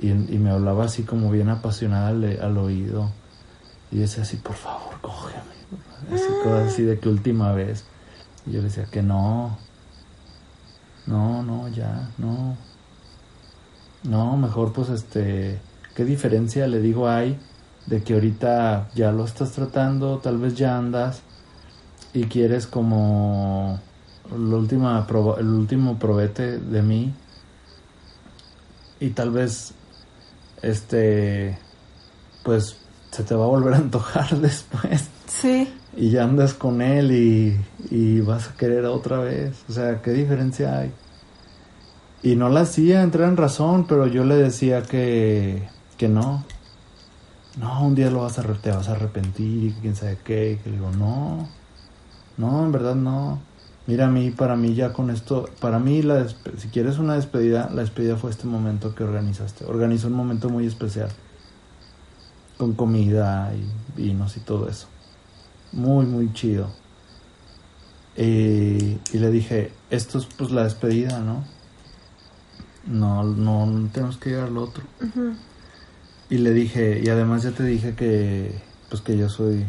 [0.02, 3.12] y, y me hablaba así como bien apasionada al, al oído.
[3.92, 5.42] Y decía así, por favor, cógeme.
[6.12, 7.86] Así, cosas así de que última vez.
[8.46, 9.58] Y yo le decía que no,
[11.06, 12.56] no, no, ya, no.
[14.04, 15.60] No, mejor pues este,
[15.96, 17.40] ¿qué diferencia le digo hay
[17.86, 21.22] de que ahorita ya lo estás tratando, tal vez ya andas
[22.14, 23.80] y quieres como
[24.38, 27.14] la última proba- el último probete de mí
[29.00, 29.74] y tal vez
[30.62, 31.58] este
[32.44, 32.78] pues
[33.12, 35.68] se te va a volver a antojar después Sí.
[35.96, 37.60] y ya andas con él y,
[37.90, 39.64] y vas a querer otra vez.
[39.70, 40.92] O sea, ¿qué diferencia hay?
[42.22, 45.68] Y no la hacía entrar en razón, pero yo le decía que,
[45.98, 46.44] que no.
[47.58, 50.52] No, un día lo vas a, te vas a arrepentir y quién sabe qué.
[50.52, 51.48] Y que le digo, no,
[52.38, 53.40] no, en verdad no.
[53.88, 57.70] Mira, a mí, para mí ya con esto, para mí, la si quieres una despedida,
[57.74, 59.66] la despedida fue este momento que organizaste.
[59.66, 61.10] Organizó un momento muy especial.
[62.58, 64.88] con comida y vinos y todo eso.
[65.72, 66.72] Muy, muy chido.
[68.16, 71.44] Eh, y le dije, esto es pues la despedida, ¿no?
[72.86, 74.84] No, no, no tenemos que llegar al otro.
[76.30, 79.66] Y le dije, y además ya te dije que, pues que yo soy,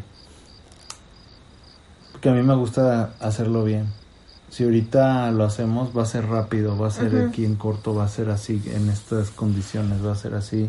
[2.20, 3.86] que a mí me gusta hacerlo bien.
[4.52, 8.04] Si ahorita lo hacemos va a ser rápido, va a ser aquí en corto, va
[8.04, 10.68] a ser así, en estas condiciones, va a ser así.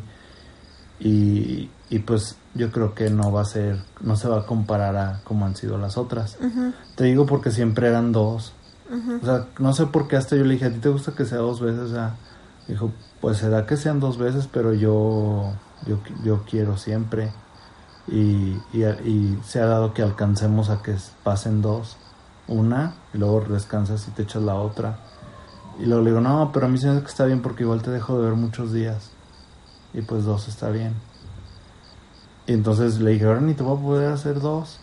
[1.01, 4.95] Y, y pues yo creo que no va a ser, no se va a comparar
[4.95, 6.38] a como han sido las otras.
[6.95, 8.53] Te digo porque siempre eran dos.
[9.21, 11.25] O sea, no sé por qué hasta yo le dije, ¿a ti te gusta que
[11.25, 11.81] sea dos veces?
[11.81, 12.15] O sea,
[12.69, 15.51] dijo, pues se da que sean dos veces, pero yo,
[15.86, 17.34] yo, yo quiero siempre.
[18.07, 21.97] Y, y, y se ha dado que alcancemos a que pasen dos.
[22.48, 24.98] Una, y luego descansas y te echas la otra.
[25.80, 27.64] Y luego le digo, no, pero a mí se me hace que está bien porque
[27.64, 29.12] igual te dejo de ver muchos días.
[29.94, 30.94] Y pues dos está bien.
[32.46, 34.80] Y entonces le dije, ahora ni te voy a poder hacer dos.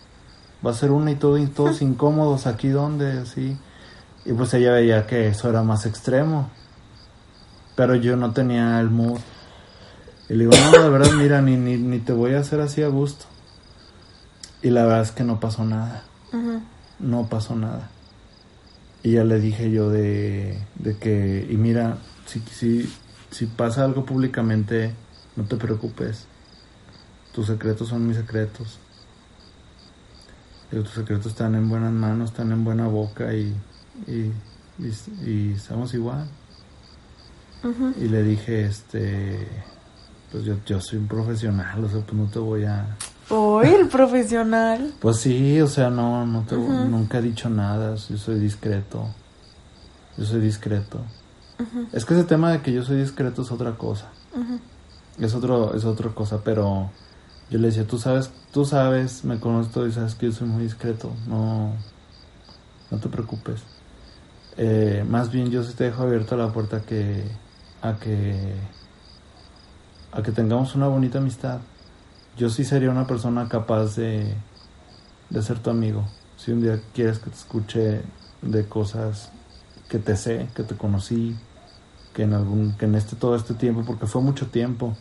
[0.65, 3.57] Va a ser una y todo y todos incómodos aquí donde, así.
[4.25, 6.49] Y pues ella veía que eso era más extremo.
[7.75, 9.19] Pero yo no tenía el mood.
[10.29, 12.83] Y le digo, no, de verdad, mira, ni, ni, ni te voy a hacer así
[12.83, 13.25] a gusto.
[14.61, 16.03] Y la verdad es que no pasó nada.
[17.01, 17.89] No pasó nada.
[19.03, 21.97] Y ya le dije yo de, de que, y mira,
[22.27, 22.93] si, si,
[23.31, 24.93] si pasa algo públicamente,
[25.35, 26.27] no te preocupes.
[27.33, 28.79] Tus secretos son mis secretos.
[30.69, 33.55] Digo, tus secretos están en buenas manos, están en buena boca y,
[34.07, 34.31] y,
[34.77, 34.93] y,
[35.25, 36.29] y estamos igual.
[37.99, 39.47] Y le dije, este,
[40.31, 42.97] pues yo, yo soy un profesional, o sea, pues no te voy a...
[43.31, 44.93] Hoy el profesional.
[44.99, 49.07] Pues sí, o sea, no, no te, nunca he dicho nada, yo soy discreto.
[50.17, 50.99] Yo soy discreto.
[51.93, 54.09] Es que ese tema de que yo soy discreto es otra cosa.
[55.19, 56.89] Es otro, es otra cosa, pero
[57.49, 60.63] yo le decía, tú sabes, tú sabes, me conozco y sabes que yo soy muy
[60.63, 61.73] discreto, no,
[62.89, 63.61] no te preocupes.
[64.57, 67.23] Eh, más bien yo sí te dejo abierta la puerta a que,
[67.81, 68.53] a que,
[70.11, 71.59] a que tengamos una bonita amistad.
[72.37, 74.33] Yo sí sería una persona capaz de,
[75.29, 76.05] de ser tu amigo.
[76.37, 78.01] Si un día quieres que te escuche
[78.41, 79.31] de cosas
[79.89, 81.35] que te sé, que te conocí,
[82.13, 84.95] que en algún, que en este todo este tiempo, porque fue mucho tiempo,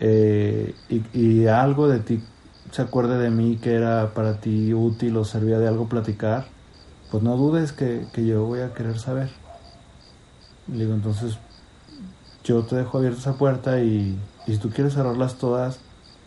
[0.00, 2.22] eh, y, algo de ti
[2.70, 6.46] se acuerde de mí que era para ti útil o servía de algo platicar,
[7.10, 9.30] pues no dudes que, que yo voy a querer saber.
[10.66, 11.38] Digo, entonces
[12.44, 15.80] yo te dejo abierta esa puerta y, y si tú quieres cerrarlas todas,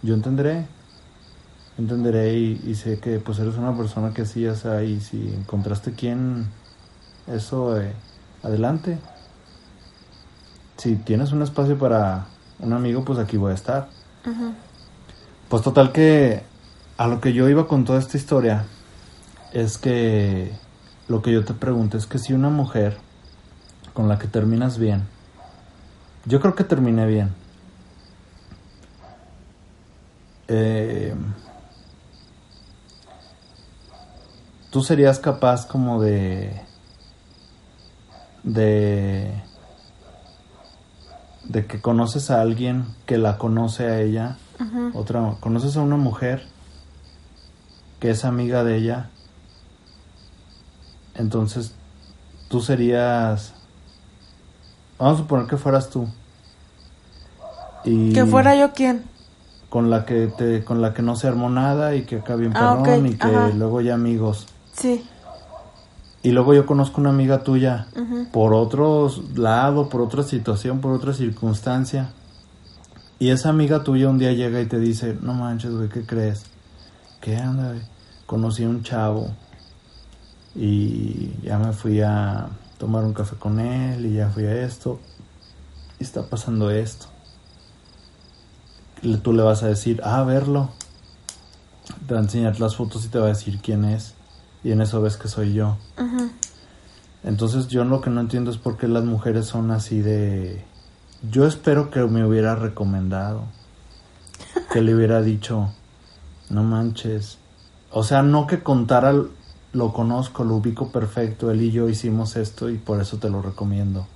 [0.04, 0.68] yo entenderé.
[1.78, 5.34] Entenderé y, y sé que pues eres una persona que así, o sea, y si
[5.34, 6.48] encontraste quien
[7.28, 7.94] eso, eh,
[8.44, 9.00] adelante.
[10.78, 12.28] Si tienes un espacio para
[12.60, 13.90] un amigo, pues aquí voy a estar.
[15.50, 16.44] Pues total que
[16.98, 18.66] a lo que yo iba con toda esta historia
[19.52, 20.52] es que
[21.08, 22.98] lo que yo te pregunto es que si una mujer
[23.94, 25.04] con la que terminas bien,
[26.26, 27.43] yo creo que terminé bien.
[30.48, 31.16] Eh,
[34.70, 36.62] tú serías capaz como de
[38.44, 39.42] de
[41.46, 44.38] de que conoces a alguien que la conoce a ella
[44.94, 46.46] otra, conoces a una mujer
[48.00, 49.10] que es amiga de ella,
[51.16, 51.74] entonces
[52.50, 53.54] tú serías,
[55.00, 56.08] vamos a suponer que fueras tú.
[57.84, 59.04] Y Que fuera yo quien.
[59.74, 62.54] Con la que te, con la que no se armó nada y que acá bien
[62.56, 63.50] Ah, y que ajá.
[63.56, 64.46] luego ya amigos.
[64.72, 65.04] Sí.
[66.22, 67.88] Y luego yo conozco una amiga tuya
[68.32, 72.12] por otro lado, por otra situación, por otra circunstancia.
[73.18, 76.44] Y esa amiga tuya un día llega y te dice, no manches, güey, ¿qué crees?
[77.20, 77.82] ¿Qué anda, güey?
[78.28, 79.32] Conocí a un chavo
[80.54, 82.46] y ya me fui a
[82.78, 85.00] tomar un café con él y ya fui a esto.
[86.00, 87.08] Y está pasando esto.
[89.22, 90.70] Tú le vas a decir, ah, verlo.
[92.08, 94.14] Te va a enseñar las fotos y te va a decir quién es.
[94.64, 95.78] Y en eso ves que soy yo.
[97.24, 100.64] Entonces yo lo que no entiendo es por qué las mujeres son así de...
[101.30, 103.44] Yo espero que me hubiera recomendado.
[104.72, 105.70] Que le hubiera dicho,
[106.50, 107.38] no manches.
[107.92, 109.14] O sea, no que contara,
[109.74, 113.42] lo conozco, lo ubico perfecto, él y yo hicimos esto y por eso te lo
[113.42, 114.08] recomiendo.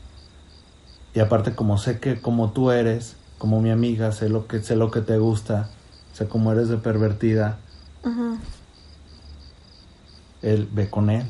[1.14, 4.76] Y aparte como sé que como tú eres, como mi amiga, sé lo que sé
[4.76, 5.70] lo que te gusta,
[6.14, 7.58] sé cómo eres de pervertida,
[8.04, 8.38] Ujú.
[10.42, 11.26] él ve con él.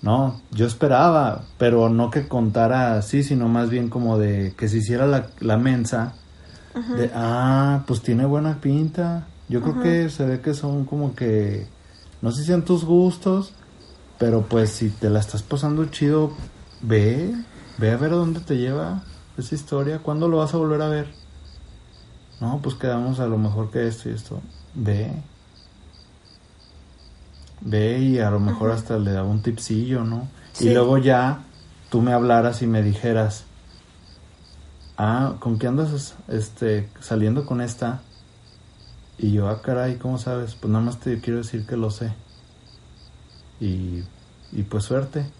[0.00, 4.78] No, yo esperaba, pero no que contara así, sino más bien como de que se
[4.78, 6.14] hiciera la, la mensa
[6.74, 9.28] de, ah, pues tiene buena pinta.
[9.48, 11.66] Yo creo que se ve que son como que,
[12.20, 13.52] no sé si sean tus gustos,
[14.18, 16.32] pero pues si te la estás pasando chido,
[16.80, 17.32] ve,
[17.78, 19.04] ve a ver a dónde te lleva
[19.38, 19.98] esa historia.
[19.98, 21.12] ¿Cuándo lo vas a volver a ver?
[22.40, 24.40] No, pues quedamos a lo mejor que esto y esto.
[24.74, 25.12] Ve.
[27.60, 30.28] Ve y a lo mejor hasta le daba un tipsillo, ¿no?
[30.52, 30.68] Sí.
[30.68, 31.44] Y luego ya
[31.90, 33.44] tú me hablaras y me dijeras,
[34.96, 38.00] ah, ¿con qué andas este, saliendo con esta?
[39.18, 40.54] Y yo, ah, caray, ¿cómo sabes?
[40.54, 42.12] Pues nada más te quiero decir que lo sé.
[43.60, 44.02] Y,
[44.50, 45.30] y pues suerte.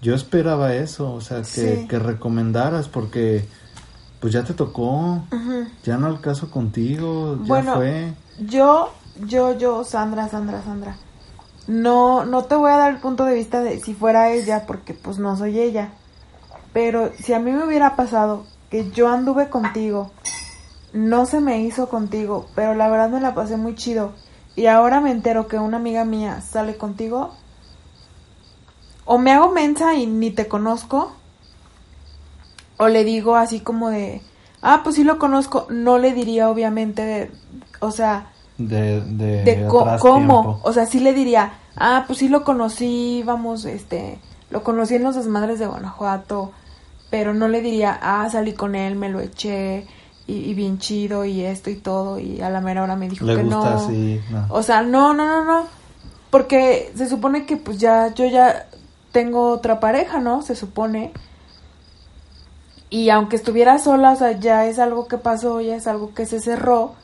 [0.00, 1.44] Yo esperaba eso, o sea, que,
[1.80, 1.88] Sí.
[1.88, 3.44] que recomendaras, porque
[4.20, 5.22] pues ya te tocó,
[5.84, 8.12] ya no al caso contigo, ya Bueno, fue.
[8.40, 8.90] Yo,
[9.26, 10.96] yo, yo, Sandra, Sandra, Sandra.
[11.66, 14.94] No, no te voy a dar el punto de vista de si fuera ella, porque
[14.94, 15.90] pues no soy ella.
[16.72, 20.10] Pero si a mí me hubiera pasado que yo anduve contigo,
[20.92, 24.12] no se me hizo contigo, pero la verdad me la pasé muy chido.
[24.56, 27.34] Y ahora me entero que una amiga mía sale contigo.
[29.10, 31.12] O me hago mensa y ni te conozco.
[32.76, 34.20] O le digo así como de,
[34.60, 35.66] ah, pues sí lo conozco.
[35.70, 37.30] No le diría obviamente de,
[37.80, 39.96] o sea, De, de, cómo.
[39.98, 40.60] tiempo.
[40.62, 44.18] O sea, sí le diría, ah, pues sí lo conocí, vamos, este,
[44.50, 46.52] lo conocí en los desmadres de Guanajuato,
[47.08, 49.86] pero no le diría, ah, salí con él, me lo eché,
[50.26, 53.24] y, y bien chido, y esto y todo, y a la mera hora me dijo
[53.24, 53.90] Le que gusta no.
[54.30, 54.46] no.
[54.50, 55.66] O sea, no, no, no, no.
[56.28, 58.68] Porque se supone que pues ya, yo ya
[59.12, 60.42] tengo otra pareja, ¿no?
[60.42, 61.12] Se supone.
[62.90, 66.26] Y aunque estuviera sola, o sea, ya es algo que pasó, ya es algo que
[66.26, 66.94] se cerró.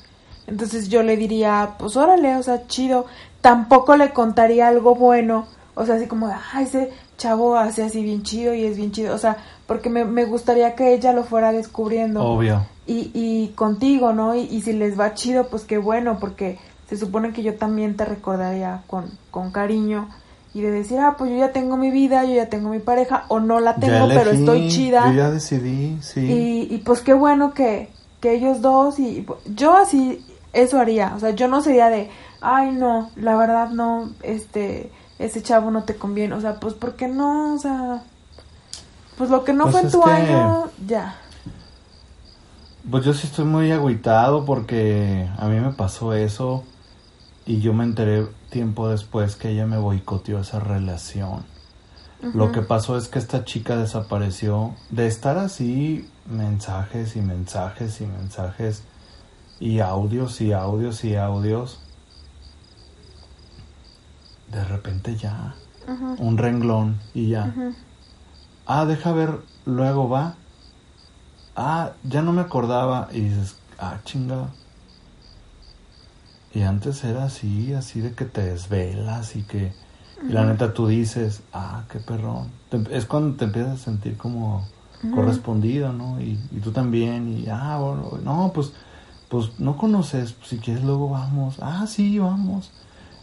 [0.46, 3.06] Entonces yo le diría, pues órale, o sea, chido.
[3.40, 5.46] Tampoco le contaría algo bueno.
[5.74, 9.14] O sea, así como, ay, ese chavo hace así bien chido y es bien chido.
[9.14, 9.36] O sea,
[9.66, 12.66] porque me, me gustaría que ella lo fuera descubriendo Obvio.
[12.86, 14.34] y, y contigo, ¿no?
[14.34, 17.96] Y, y si les va chido, pues qué bueno, porque se supone que yo también
[17.96, 20.08] te recordaría con, con cariño
[20.54, 23.24] y de decir, ah, pues yo ya tengo mi vida, yo ya tengo mi pareja,
[23.28, 25.08] o no la tengo, pero estoy chida.
[25.08, 26.20] Yo ya decidí, sí.
[26.20, 27.90] Y, y pues qué bueno que,
[28.20, 32.08] que ellos dos, y yo así, eso haría, o sea, yo no sería de,
[32.40, 37.08] ay, no, la verdad no, este, ese chavo no te conviene, o sea, pues porque
[37.08, 38.04] no, o sea,
[39.18, 41.18] pues lo que no Pues fue en tu que- año, ya.
[42.90, 46.64] Pues yo sí estoy muy agüitado porque a mí me pasó eso
[47.46, 51.44] y yo me enteré tiempo después que ella me boicoteó esa relación.
[52.22, 58.06] Lo que pasó es que esta chica desapareció de estar así mensajes y mensajes y
[58.06, 58.84] mensajes
[59.58, 61.80] y audios y audios y audios.
[64.52, 65.56] De repente ya,
[66.18, 67.52] un renglón y ya.
[68.66, 70.36] Ah, deja ver, luego va.
[71.56, 73.08] Ah, ya no me acordaba.
[73.10, 74.50] Y dices, ah, chinga.
[76.54, 79.72] Y antes era así, así de que te desvelas y que...
[80.28, 82.48] Y la neta tú dices, ah, qué perrón.
[82.70, 84.66] Te- es cuando te empiezas a sentir como
[85.12, 86.20] correspondido, ¿no?
[86.20, 87.28] Y, y tú también.
[87.36, 88.72] Y, ah, bueno, no, pues,
[89.28, 90.34] pues no conoces.
[90.44, 91.56] Si quieres luego vamos.
[91.60, 92.70] Ah, sí, vamos.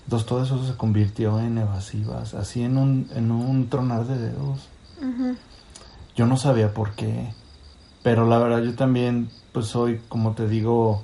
[0.04, 4.68] Entonces todo eso se convirtió en evasivas, así en un, en un tronar de dedos.
[6.16, 7.34] Yo no sabía por qué.
[8.04, 11.02] Pero la verdad yo también, pues soy, como te digo,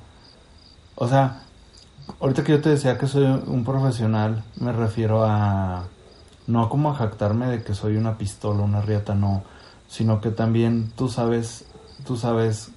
[0.96, 1.44] o sea,
[2.20, 5.86] ahorita que yo te decía que soy un profesional, me refiero a,
[6.48, 9.44] no como a jactarme de que soy una pistola, una riata, no,
[9.88, 11.66] sino que también tú sabes,
[12.06, 12.72] tú sabes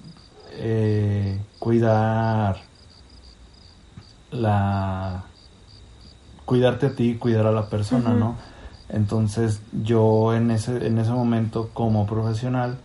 [0.53, 2.57] eh, cuidar
[4.31, 5.25] la,
[6.45, 8.13] cuidarte a ti cuidar a la persona.
[8.13, 8.35] ¿no?
[8.89, 12.79] Entonces yo en ese, en ese momento como profesional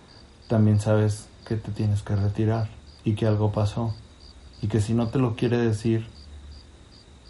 [0.48, 2.68] también sabes que te tienes que retirar
[3.05, 3.94] y que algo pasó
[4.62, 6.06] y que si no te lo quiere decir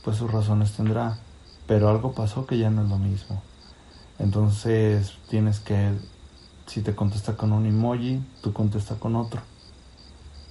[0.06, 1.18] pues sus razones tendrá
[1.66, 3.42] pero algo pasó que ya no es lo mismo
[4.18, 5.90] entonces tienes que
[6.66, 9.42] si te contesta con un emoji tú contesta con otro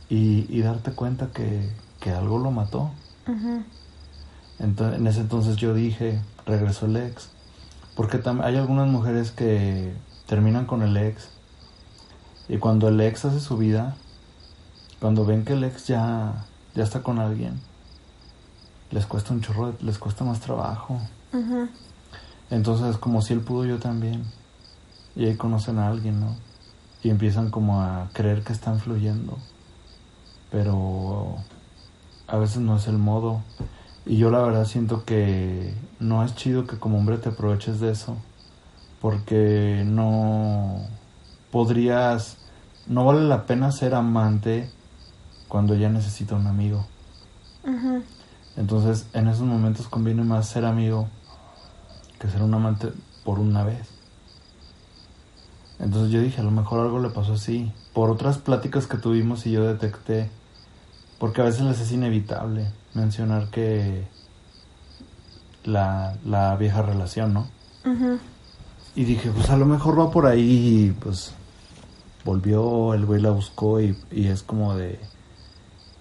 [0.10, 2.92] y, y darte cuenta que, que algo lo mató
[3.28, 3.64] Ujú.
[4.60, 7.30] Ento- en ese entonces yo dije, regresó el ex.
[7.96, 9.94] Porque hay algunas mujeres que
[10.28, 11.28] terminan con el ex.
[12.48, 13.96] Y cuando el ex hace su vida,
[15.02, 16.46] cuando ven que el ex ya,
[16.76, 17.60] ya está con alguien,
[18.92, 21.00] les cuesta un chorro, les cuesta más trabajo.
[21.34, 21.68] Ujú.
[22.50, 24.24] Entonces, como si él pudo, yo también.
[25.16, 26.36] Y ahí conocen a alguien, ¿no?
[27.04, 29.38] Y empiezan como a creer que están fluyendo.
[30.52, 31.38] Pero
[32.28, 33.42] a veces no es el modo.
[34.06, 37.92] Y yo la verdad siento que no es chido que como hombre te aproveches de
[37.92, 38.18] eso.
[39.02, 40.82] Porque no
[41.52, 42.38] podrías
[42.88, 44.70] no vale la pena ser amante
[45.48, 46.86] cuando ya necesita un amigo.
[48.58, 51.08] Entonces, en esos momentos conviene más ser amigo
[52.20, 52.92] que ser un amante
[53.24, 53.90] por una vez.
[55.80, 57.72] Entonces yo dije, a lo mejor algo le pasó así.
[57.94, 60.30] Por otras pláticas que tuvimos y yo detecté,
[61.20, 64.08] porque a veces les es inevitable mencionar que
[65.66, 67.48] la, la vieja relación, ¿no?
[68.96, 71.34] Y dije, pues a lo mejor va por ahí y pues
[72.24, 75.00] volvió, el güey la buscó y, y es como de,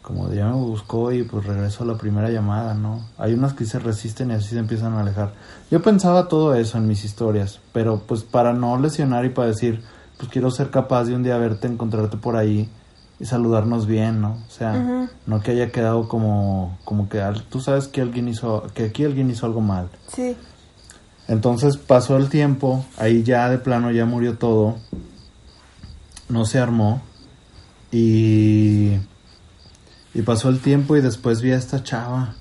[0.05, 3.01] como de ya me buscó y pues regreso a la primera llamada, ¿no?
[3.16, 5.32] Hay unas que se resisten y así se empiezan a alejar.
[5.70, 9.82] Yo pensaba todo eso en mis historias, pero pues para no lesionar y para decir,
[10.18, 12.68] pues quiero ser capaz de un día verte, encontrarte por ahí
[13.18, 14.39] y saludarnos bien, ¿no?
[14.47, 18.85] O sea, no que haya quedado como, como que tú sabes que alguien hizo, que
[18.85, 19.89] aquí alguien hizo algo mal.
[20.09, 20.36] Sí.
[21.28, 24.76] Entonces pasó el tiempo, ahí ya de plano ya murió todo,
[26.28, 27.01] no se armó
[27.90, 28.98] y,
[30.15, 32.35] y pasó el tiempo y después vi a esta chava.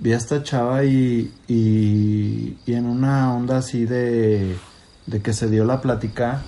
[0.00, 4.56] Vi a esta chava y, y, y en una onda así de,
[5.06, 6.42] de que se dio la plática,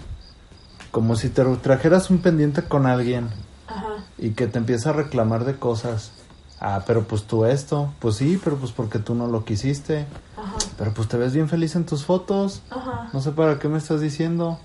[0.91, 3.29] como si te trajeras un pendiente con alguien
[3.67, 4.05] Ajá.
[4.19, 6.13] y que te empieza a reclamar de cosas.
[6.61, 10.07] Ah, pero pues tú esto, pues sí, pero pues porque tú no lo quisiste.
[10.37, 10.57] Ajá.
[10.77, 12.61] Pero pues te ves bien feliz en tus fotos.
[12.69, 13.09] Ajá.
[13.15, 14.59] No sé para qué me estás diciendo.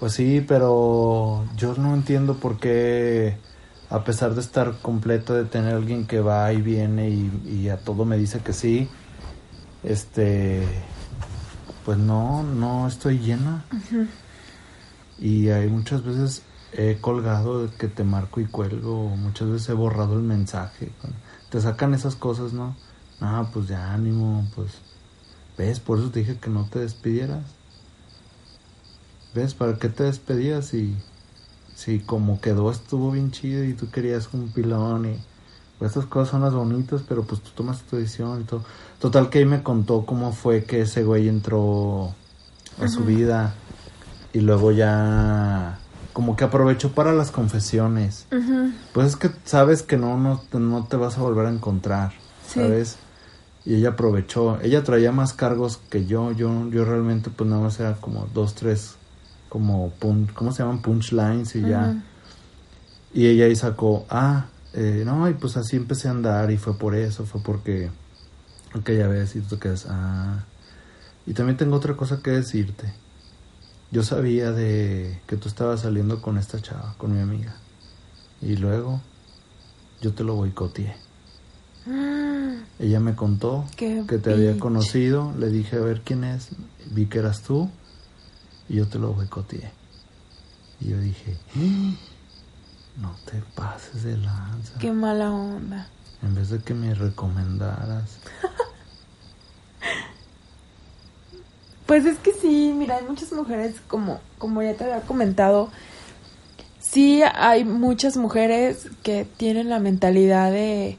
[0.00, 3.36] Pues sí, pero yo no entiendo por qué,
[3.90, 7.76] a pesar de estar completo, de tener alguien que va y viene y, y a
[7.76, 8.88] todo me dice que sí,
[9.84, 10.66] este,
[11.84, 13.64] pues no, no estoy llena.
[15.18, 19.74] Y hay muchas veces he colgado de que te marco y cuelgo, muchas veces he
[19.74, 20.92] borrado el mensaje.
[21.50, 22.74] Te sacan esas cosas, ¿no?
[23.20, 24.78] Ah, pues ya ánimo, pues.
[25.58, 25.78] ¿Ves?
[25.78, 27.59] Por eso te dije que no te despidieras.
[29.34, 29.54] ¿Ves?
[29.54, 30.96] ¿Para qué te despedías si,
[31.76, 35.18] si como quedó estuvo bien chido y tú querías un pilón y
[35.78, 38.64] pues estas cosas son las bonitas, pero pues tú tomas tu decisión y todo.
[38.98, 42.14] Total que ahí me contó cómo fue que ese güey entró
[42.82, 43.54] a su vida
[44.32, 45.78] y luego ya
[46.12, 48.26] como que aprovechó para las confesiones.
[48.92, 52.12] Pues es que sabes que no, no, no te vas a volver a encontrar,
[52.46, 52.60] Sí.
[52.60, 52.96] ¿sabes?
[53.64, 54.58] Y ella aprovechó.
[54.60, 56.32] Ella traía más cargos que yo.
[56.32, 58.96] Yo, yo realmente pues nada más era como dos, tres,
[59.50, 60.80] como, pun ¿cómo se llaman?
[60.80, 62.02] Punchlines y ya.
[63.12, 66.78] Y ella ahí sacó, ah, eh, no, y pues así empecé a andar y fue
[66.78, 67.90] por eso, fue porque,
[68.72, 70.44] aquella vez y tú quedas, ah.
[71.26, 72.94] Y también tengo otra cosa que decirte.
[73.90, 77.56] Yo sabía de que tú estabas saliendo con esta chava, con mi amiga.
[78.40, 79.00] Y luego
[80.00, 80.94] yo te lo boicoteé.
[82.78, 86.50] Ella me contó que te había conocido, le dije a ver quién es,
[86.92, 87.68] vi que eras tú
[88.70, 89.68] y yo te lo boicoteé.
[90.80, 91.92] Y yo dije, "Ah,
[92.98, 94.78] no te pases de lanza.
[94.78, 95.88] Qué mala onda.
[96.22, 98.18] En vez de que me recomendaras.
[101.86, 105.70] Pues es que sí, mira, hay muchas mujeres, como, como ya te había comentado,
[106.78, 110.98] sí hay muchas mujeres que tienen la mentalidad de,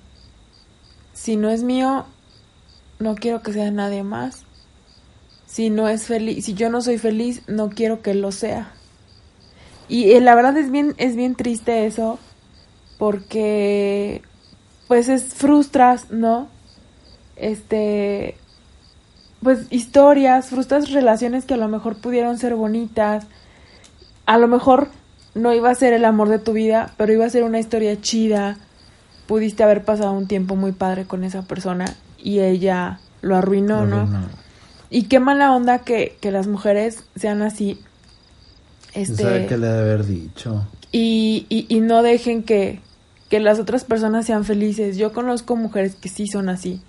[1.13, 2.05] si no es mío,
[2.99, 4.40] no quiero que sea nadie más.
[5.51, 8.71] Si no es feliz, si yo no soy feliz, no quiero que lo sea.
[9.89, 12.19] Y eh, la verdad es bien, es bien triste eso,
[12.97, 14.21] porque
[14.87, 16.47] pues es frustras, ¿no?
[17.35, 18.37] Este,
[19.43, 23.25] pues historias, frustras relaciones que a lo mejor pudieron ser bonitas.
[24.25, 24.87] A lo mejor
[25.35, 27.99] no iba a ser el amor de tu vida, pero iba a ser una historia
[27.99, 28.55] chida.
[29.27, 34.03] Pudiste haber pasado un tiempo muy padre con esa persona y ella lo arruinó, ¿no?
[34.03, 34.40] Arruinó.
[34.91, 37.79] Y qué mala onda que, que las mujeres sean así.
[38.93, 40.67] Este, ¿Sabe qué le ha de haber dicho?
[40.91, 42.81] y, y, y no dejen que,
[43.29, 44.97] que las otras personas sean felices.
[44.97, 46.81] Yo conozco mujeres que sí son así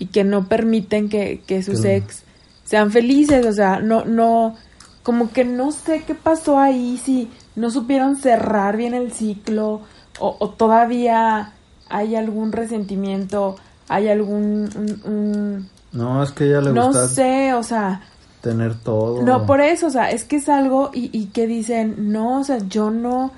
[0.00, 2.22] y que no permiten que, que sus ex
[2.64, 4.56] sean felices, o sea, no, no,
[5.04, 9.80] como que no sé qué pasó ahí, si no supieron cerrar bien el ciclo
[10.18, 11.52] o, o todavía
[11.88, 13.56] hay algún resentimiento,
[13.88, 18.02] hay algún, un- un- No, es que ella le no gusta sé, o sea,
[18.40, 19.22] tener todo.
[19.22, 22.44] no, por eso, o sea, es que es algo y, y que dicen, no, o
[22.44, 23.32] sea, yo no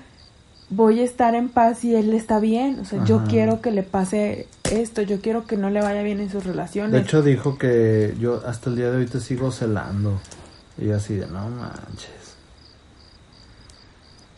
[0.70, 3.82] voy a estar en paz y él está bien, o sea, yo quiero que le
[3.82, 6.92] pase esto, yo quiero que no le vaya bien en sus relaciones.
[6.92, 10.20] De hecho dijo que yo hasta el día de hoy te sigo celando.
[10.78, 12.36] Y así de, no manches.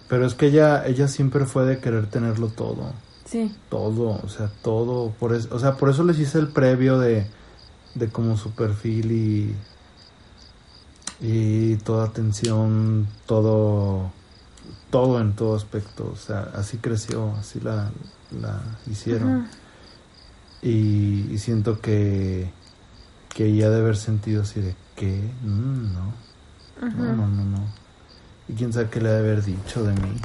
[0.09, 2.93] Pero es que ella, ella siempre fue de querer tenerlo todo.
[3.25, 5.11] sí, Todo, o sea, todo.
[5.11, 7.27] Por eso, o sea, por eso les hice el previo de,
[7.95, 9.55] de como su perfil y...
[11.25, 14.11] Y toda atención, todo,
[14.91, 16.11] todo en todo aspecto.
[16.13, 17.93] O sea, así creció, así la,
[18.41, 18.61] la
[18.91, 19.47] hicieron.
[20.63, 22.51] Y, y siento que,
[23.29, 25.21] que ella de haber sentido así de, ¿qué?
[25.45, 26.13] Mm, no.
[26.81, 27.67] No, no, no, no.
[28.49, 30.21] Y quién sabe qué le ha de haber dicho de mí.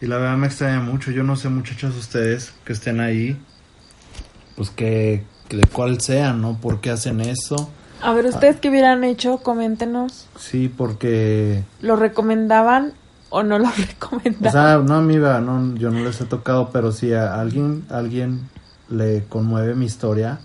[0.00, 1.12] Y la verdad me extraña mucho.
[1.12, 3.40] Yo no sé, muchachos, ustedes que estén ahí,
[4.56, 6.56] pues que, que de cuál sean, ¿no?
[6.58, 7.68] ¿Por qué hacen eso?
[8.00, 9.38] A ver, ¿ustedes qué hubieran hecho?
[9.38, 10.26] Coméntenos.
[10.38, 11.64] Sí, porque...
[11.82, 12.92] ¿Lo recomendaban
[13.28, 14.52] o no lo O recomendaban?
[14.52, 18.48] sea, no, amiga, no, yo no les he tocado, pero si a alguien, alguien
[18.88, 20.38] le conmueve mi historia,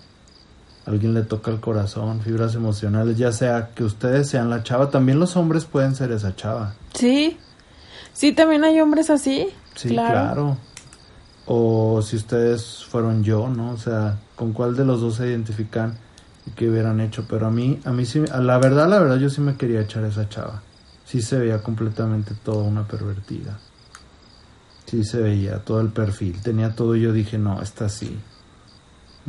[0.86, 4.90] a alguien le toca el corazón, fibras emocionales, ya sea que ustedes sean la chava,
[4.90, 6.74] también los hombres pueden ser esa chava.
[6.94, 7.38] sí.
[8.12, 9.48] Sí, también hay hombres así.
[9.74, 10.56] Sí, claro.
[11.44, 13.72] O si ustedes fueron yo, ¿no?
[13.72, 15.98] O sea, con cuál de los dos se identifican
[16.46, 17.26] y qué hubieran hecho.
[17.28, 19.80] Pero a mí, a mí sí, a la verdad, la verdad, yo sí me quería
[19.80, 20.62] echar a esa chava.
[21.04, 23.58] Sí se veía completamente toda una pervertida.
[24.84, 28.16] Sí se veía todo el perfil, tenía todo y yo dije, no, esta sí.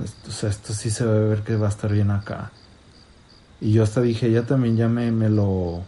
[0.03, 2.51] Esto, o sea, esto sí se debe ver que va a estar bien acá.
[3.59, 5.83] Y yo hasta dije, ella también ya me, me lo...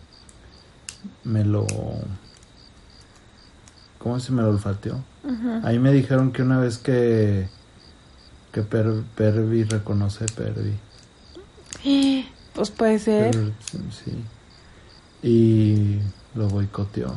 [1.24, 1.68] Me lo...
[4.00, 5.04] ¿Cómo se me lo olfateó?
[5.64, 7.50] Ahí me dijeron que una vez que...
[8.52, 10.74] Que per, Pervi reconoce Pervi.
[12.54, 13.34] Pues puede ser.
[13.34, 14.24] Sí.
[15.22, 16.00] Y
[16.36, 17.14] lo boicoteó.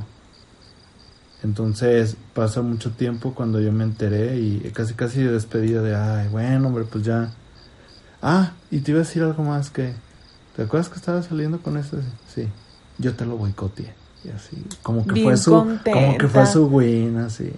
[1.42, 6.28] Entonces pasa mucho tiempo cuando yo me enteré y casi casi de despedida de, ay,
[6.28, 7.32] bueno, hombre, pues ya.
[8.20, 9.92] Ah, y te iba a decir algo más que,
[10.54, 11.96] ¿te acuerdas que estaba saliendo con este?
[12.32, 12.48] Sí,
[12.98, 13.92] yo te lo boicoteé.
[14.24, 17.52] Y así, como que Bien fue su, como que fue su win, así.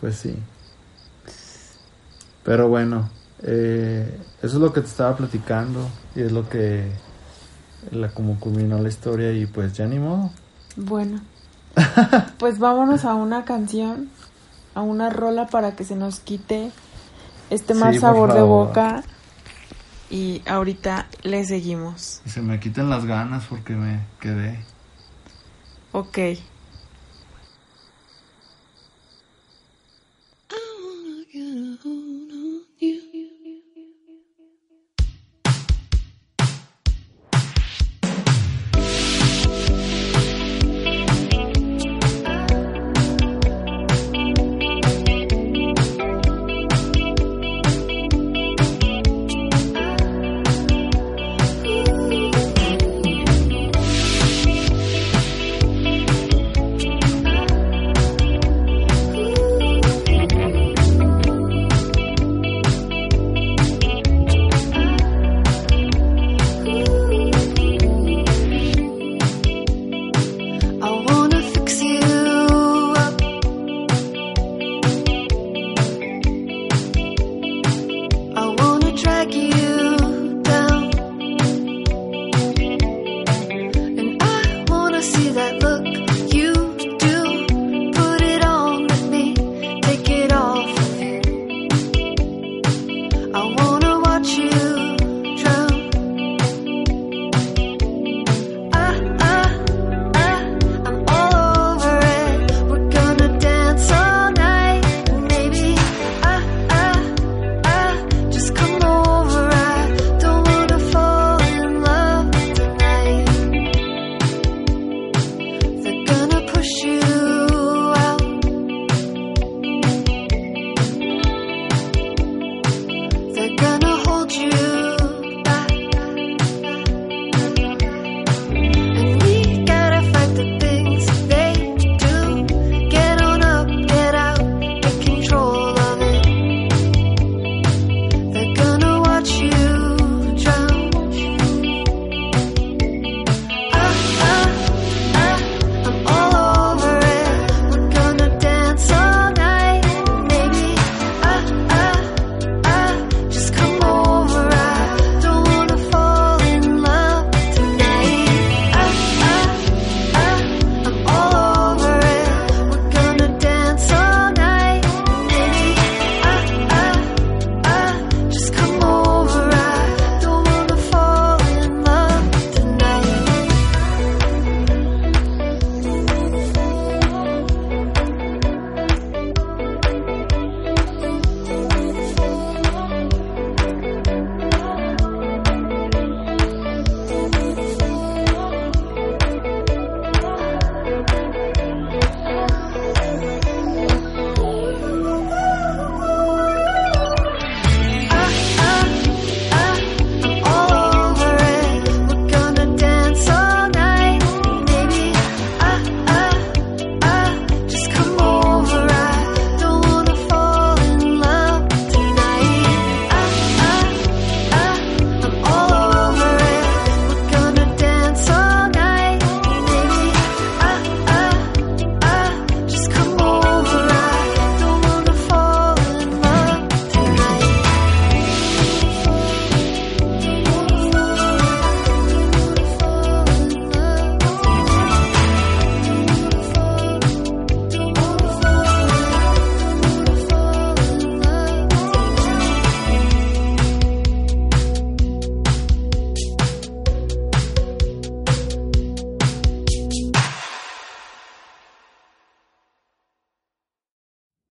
[0.00, 0.34] Pues sí.
[2.44, 3.10] Pero bueno,
[3.42, 6.90] eh, eso es lo que te estaba platicando y es lo que,
[7.90, 10.30] la, como culminó la historia y pues ya ni modo.
[10.76, 11.20] Bueno.
[12.38, 14.08] Pues vámonos a una canción,
[14.74, 16.72] a una rola para que se nos quite
[17.50, 19.04] este Sí, mal por sabor de boca.
[20.08, 22.22] Y ahorita le seguimos.
[22.24, 24.64] Y se me quiten las ganas porque me quedé.
[25.92, 26.18] Ok.